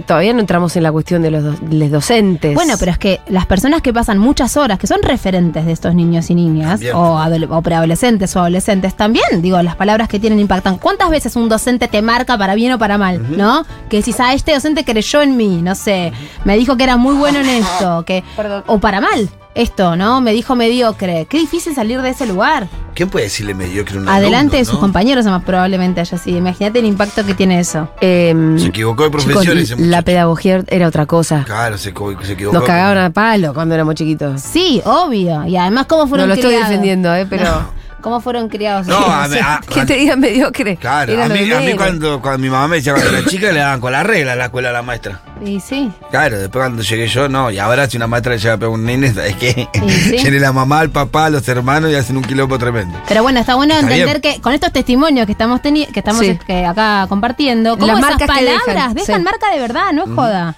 [0.06, 2.54] todavía no entramos en la cuestión de los, do- les docentes.
[2.54, 5.94] Bueno, pero es que las personas que pasan muchas horas, que son referentes de estos
[5.94, 7.18] niños y niñas, o,
[7.50, 10.78] o preadolescentes o adolescentes, también, digo, las palabras que tienen impactan.
[10.78, 13.64] ¿Cuántas veces un docente te marca para bien o para mal, no?
[13.88, 16.12] Que decís, ah, este docente creyó en mí, no sé,
[16.44, 18.22] me dijo que era muy bueno en esto, que,
[18.66, 20.20] o para mal, esto, ¿no?
[20.20, 21.26] Me dijo mediocre.
[21.28, 22.68] Qué difícil salir de ese lugar.
[22.94, 24.80] ¿Quién puede decirle mediocre a un Adelante alumno, de sus no?
[24.80, 26.38] compañeros, más probablemente haya sido.
[26.38, 27.88] Imagínate el impacto que tiene eso.
[28.00, 31.44] Em, Se equivocó de profesión ese la pedagogía era otra cosa.
[31.44, 32.58] Claro, se, se equivocó.
[32.58, 34.40] Nos cagaban a palo cuando éramos chiquitos.
[34.40, 35.44] Sí, obvio.
[35.46, 37.26] Y además, ¿cómo No fueron lo estoy defendiendo, ¿eh?
[37.28, 37.79] Pero.
[38.00, 38.86] ¿Cómo fueron criados?
[38.86, 40.76] No, a, mí- a- que te digan mediocre.
[40.76, 43.52] Claro, a mí, de a mí cuando, cuando mi mamá me decía cuando era chica
[43.52, 45.20] le daban con la regla a la escuela a la maestra.
[45.44, 45.90] Y sí.
[46.10, 47.50] Claro, después cuando llegué yo, no.
[47.50, 49.68] Y ahora si una maestra le llega a pegar a un nene, es que
[50.12, 50.30] Y sí.
[50.38, 52.98] la mamá, el papá, los hermanos y hacen un quilombo tremendo.
[53.08, 56.20] Pero bueno, está bueno Está entender que con estos testimonios que estamos teni- que estamos
[56.20, 56.38] Sí.
[56.48, 59.22] eh, acá compartiendo, cómo Las esas marcas que palabras dejan, dejan, sí.
[59.22, 60.54] marca de verdad, no es joda.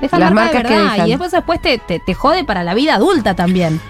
[0.00, 0.92] Dejan Las marca de marcas que verdad.
[0.92, 1.06] dejan.
[1.06, 3.80] Y después, después te, te, te jode para la vida adulta también.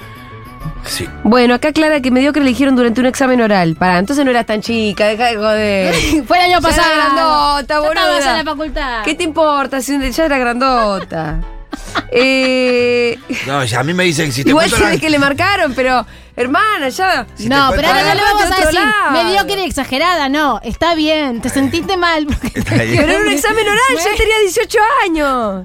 [0.85, 1.09] Sí.
[1.23, 3.75] Bueno, acá Clara que mediocre le dijeron durante un examen oral.
[3.77, 5.95] Para, entonces no eras tan chica, deja de joder.
[6.27, 6.95] Fue el año Ya era pasado.
[6.95, 8.31] grandota, Ya estabas boluda.
[8.31, 9.03] en la facultad.
[9.05, 11.41] ¿Qué te importa si un- ya era grandota?
[12.11, 15.19] eh, No, ya a mí me dicen que si te igual se la- que le
[15.19, 16.07] marcaron, pero
[16.37, 17.27] hermana, ya.
[17.35, 19.11] Si no, pero ahora no le vamos a decir lado.
[19.13, 22.27] mediocre y exagerada, no, está bien, te sentiste mal.
[22.69, 22.83] Pero
[23.13, 25.65] era un examen oral, yo tenía 18 años.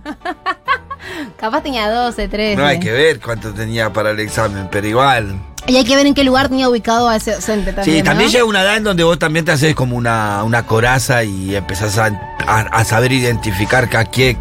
[1.39, 2.55] Capaz tenía 12, 13.
[2.55, 5.39] No hay que ver cuánto tenía para el examen, pero igual.
[5.67, 7.97] Y hay que ver en qué lugar tenía ubicado a ese docente también.
[7.97, 8.31] Sí, también ¿no?
[8.33, 11.97] llega una edad en donde vos también te haces como una, una coraza y empezás
[11.97, 12.05] a,
[12.45, 14.37] a- a saber identificar que a qué,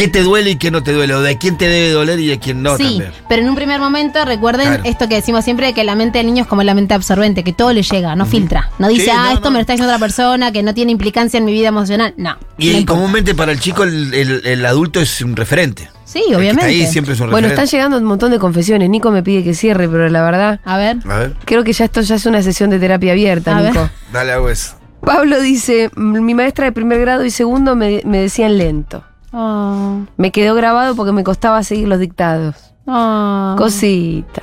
[0.00, 2.26] qué te duele y qué no te duele, o de quién te debe doler y
[2.26, 3.12] de quién no sí, también.
[3.28, 4.82] pero en un primer momento recuerden Claro.
[4.84, 7.44] esto que decimos siempre de que la mente del niño es como la mente absorbente,
[7.44, 8.70] que todo le llega, no filtra.
[8.78, 9.50] No dice, Sí, ah, no, esto no.
[9.52, 12.14] me lo está diciendo otra persona, que no tiene implicancia en mi vida emocional.
[12.16, 12.36] No.
[12.58, 15.88] Y comúnmente para el chico el, el- el adulto es un referente.
[16.04, 16.64] Sí, obviamente.
[16.64, 17.76] ahí siempre es un Bueno, están referente.
[17.76, 18.90] llegando un montón de confesiones.
[18.90, 20.96] Nico me pide que cierre, pero la verdad, A ver.
[21.08, 23.72] A ver, creo que ya esto ya es una sesión de terapia abierta, A ver.
[23.72, 23.88] Nico.
[24.12, 24.74] dale hago eso.
[25.04, 29.04] Pablo dice, mi maestra de primer grado y segundo me, me decían lento.
[29.32, 32.56] Oh, Me quedó grabado porque me costaba seguir los dictados.
[32.86, 33.54] oh.
[33.58, 34.42] Cosita.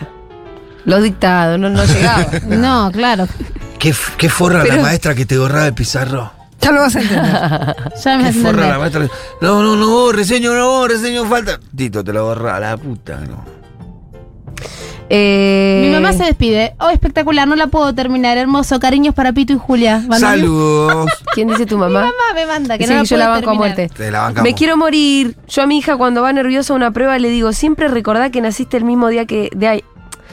[0.85, 2.25] Los dictados, no, no llegaba.
[2.47, 3.27] No, claro.
[3.79, 6.31] ¿Qué, qué forra Pero- la maestra que te borraba el pizarro?
[6.59, 7.75] ya lo vas a entender.
[8.03, 9.07] Ya me ¿Qué hace forra la maestra?
[9.41, 11.59] No, no, no, reseño, no, reseño, falta.
[11.75, 13.56] Tito, te lo borra la puta, no.
[15.09, 16.73] Eh, Mi mamá se despide.
[16.79, 18.37] Oh, espectacular, no la puedo terminar.
[18.37, 20.03] Hermoso, cariños para Pito y Julia.
[20.19, 21.09] Saludos.
[21.33, 22.01] ¿Quién dice tu Mi mamá?
[22.01, 23.57] mamá me manda, que Dice no la que yo la banco a terminar.
[23.77, 23.89] muerte.
[23.95, 24.43] Te la bancamos.
[24.43, 25.35] Me quiero morir.
[25.47, 28.41] Yo a mi hija cuando va nerviosa a una prueba le digo, siempre recordá que
[28.41, 29.49] naciste el mismo día que...
[29.55, 29.83] De ahí,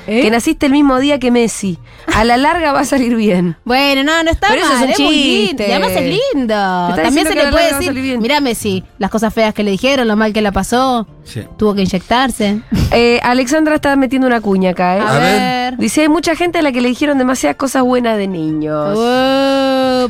[0.07, 0.23] ¿Eh?
[0.23, 1.79] Que naciste el mismo día que Messi.
[2.15, 3.57] A la larga va a salir bien.
[3.65, 5.69] Bueno, no, no está Pero eso mal, es un muy chiste.
[5.69, 6.55] Y además es lindo.
[6.55, 8.21] También se le puede decir, salir bien.
[8.21, 11.43] mirá Messi, las cosas feas que le dijeron, lo mal que la pasó, Sí.
[11.57, 12.61] tuvo que inyectarse.
[12.93, 15.01] Eh, Alexandra está metiendo una cuña acá, ¿eh?
[15.01, 15.77] A, A ver.
[15.79, 18.99] Dice, hay mucha gente a la que le dijeron demasiadas cosas buenas de niños.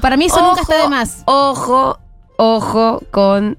[0.00, 1.22] Para mí eso nunca está de más.
[1.26, 1.98] Ojo,
[2.37, 3.57] ojo con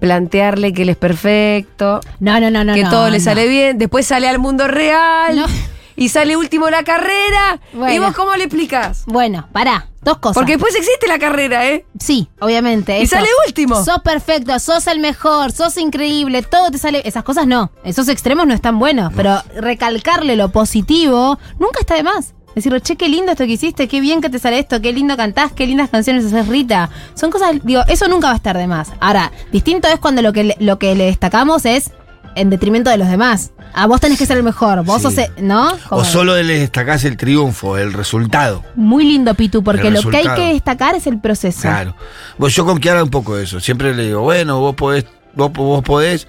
[0.00, 2.74] plantearle que él es perfecto, No, no, no, no.
[2.74, 3.24] que no, todo le no.
[3.24, 5.46] sale bien, después sale al mundo real No.
[5.96, 7.60] y sale último la carrera.
[7.72, 8.02] ¿Y Bueno.
[8.02, 9.04] vos cómo le explicas?
[9.06, 10.34] Bueno, pará, dos cosas.
[10.34, 11.86] Porque después existe la carrera, ¿eh?
[11.98, 13.00] Sí, obviamente.
[13.00, 13.82] Y sale último.
[13.84, 17.02] Sos perfecto, sos el mejor, sos increíble, todo te sale.
[17.04, 17.70] Esas cosas no.
[17.84, 19.12] Esos extremos no están buenos.
[19.16, 22.34] Pero recalcarle lo positivo nunca está de más.
[22.54, 25.14] Decirle, che, qué lindo esto que hiciste, qué bien que te sale esto, qué lindo
[25.14, 26.88] cantás, qué lindas canciones haces Rita.
[27.14, 28.92] Son cosas, digo, eso nunca va a estar de más.
[28.98, 31.90] Ahora, distinto es cuando lo que lo que le destacamos es
[32.36, 33.50] en detrimento de los demás.
[33.74, 35.10] A vos tenés que ser el mejor, vos Sí.
[35.10, 35.72] sos, ¿no?
[35.90, 38.62] O solo le destacás el triunfo, el resultado.
[38.76, 41.62] Muy lindo, Pitu, porque lo que hay que destacar es el proceso.
[41.62, 41.96] Claro.
[42.38, 43.58] Pues yo con Kiara un poco eso.
[43.60, 46.28] Siempre le digo, bueno, vos podés, vos, vos podés.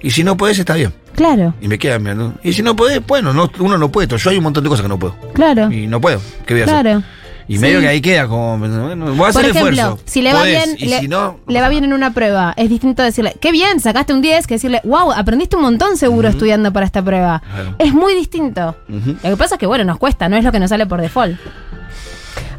[0.00, 0.94] Y si no podés, está bien.
[1.16, 2.34] Claro, Y me queda mirando.
[2.44, 4.06] Y si no podés, bueno, no, uno no puede.
[4.16, 5.16] Yo hay un montón de cosas que no puedo.
[5.34, 6.20] claro, Y no puedo.
[6.46, 6.80] ¿Qué voy a hacer?
[6.82, 7.02] claro.
[7.48, 7.58] Y Sí.
[7.60, 10.00] medio que ahí queda como, bueno, voy a hacer Por ejemplo, esfuerzo.
[10.04, 12.52] si le va Podés, bien, Y le, si no, le va bien en una prueba,
[12.58, 16.28] es distinto decirle, qué bien, sacaste un 10, que decirle, wow, aprendiste un montón seguro
[16.28, 17.42] estudiando para esta prueba.
[17.54, 17.74] Claro.
[17.78, 18.76] Es muy distinto.
[18.88, 21.00] Lo que pasa es que, bueno, nos cuesta, no es lo que nos sale por
[21.00, 21.38] default.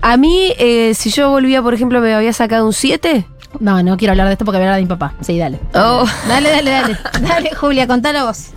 [0.02, 3.26] A mí, eh, si yo volvía, por ejemplo, me había sacado un 7.
[3.60, 5.14] No, no quiero hablar de esto porque voy a hablar de mi papá.
[5.22, 5.60] Sí, dale.
[5.74, 6.06] Oh.
[6.28, 6.98] Dale, dale, dale.
[7.22, 8.48] dale, Julia, contalo vos.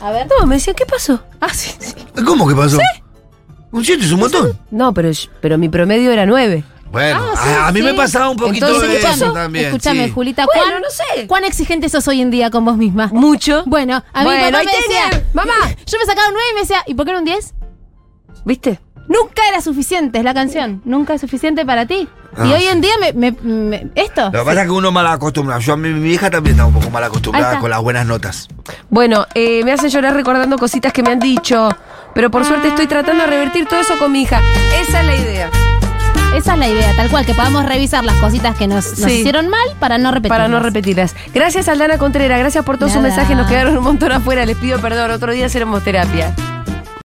[0.00, 0.26] A ver.
[0.40, 1.20] No, me decían, ¿qué pasó?
[1.40, 1.94] Ah, sí, sí.
[2.24, 2.78] ¿Cómo que pasó?
[3.70, 4.58] Un 7 es un montón.
[4.70, 6.64] No, pero, pero mi promedio era 9.
[6.90, 7.84] Bueno, Ah, sí, a, a mí sí.
[7.84, 9.66] me pasaba un poquito Entonces, de ¿qué eso también.
[9.66, 10.10] Escúchame, sí.
[10.10, 11.26] Julita, Bueno, ¿cuán, no sé.
[11.26, 13.10] ¿cuán exigente sos hoy en día con vos misma?
[13.12, 13.62] Mucho.
[13.66, 15.52] Bueno, a mí Bueno, mi papá me decía, mamá.
[15.84, 17.54] yo me sacaba un 9 y me decía, ¿y por qué no un 10?
[18.46, 18.80] ¿Viste?
[19.08, 20.82] Nunca era suficiente, es la canción.
[20.84, 22.06] Nunca es suficiente para ti.
[22.36, 24.26] y Ah, hoy en día me, me- me- esto.
[24.26, 25.60] Lo que pasa es que uno mal acostumbrado.
[25.60, 28.48] Yo a mi, mi hija también está un poco mal acostumbrada con las buenas notas.
[28.90, 31.68] Bueno, eh, me hacen llorar recordando cositas que me han dicho.
[32.14, 34.40] Pero por suerte estoy tratando de revertir todo eso con mi hija.
[34.80, 35.50] Esa es la idea.
[36.36, 39.20] Esa es la idea, tal cual, que podamos revisar las cositas que nos, nos Sí.
[39.20, 40.28] hicieron mal para no repetir.
[40.28, 41.16] Para no repetirlas.
[41.32, 42.38] Gracias, Aldana Contreras.
[42.38, 43.34] Gracias por todos sus mensajes.
[43.36, 44.44] Nos quedaron un montón afuera.
[44.44, 45.10] Les pido perdón.
[45.10, 46.34] Otro día haremos terapia.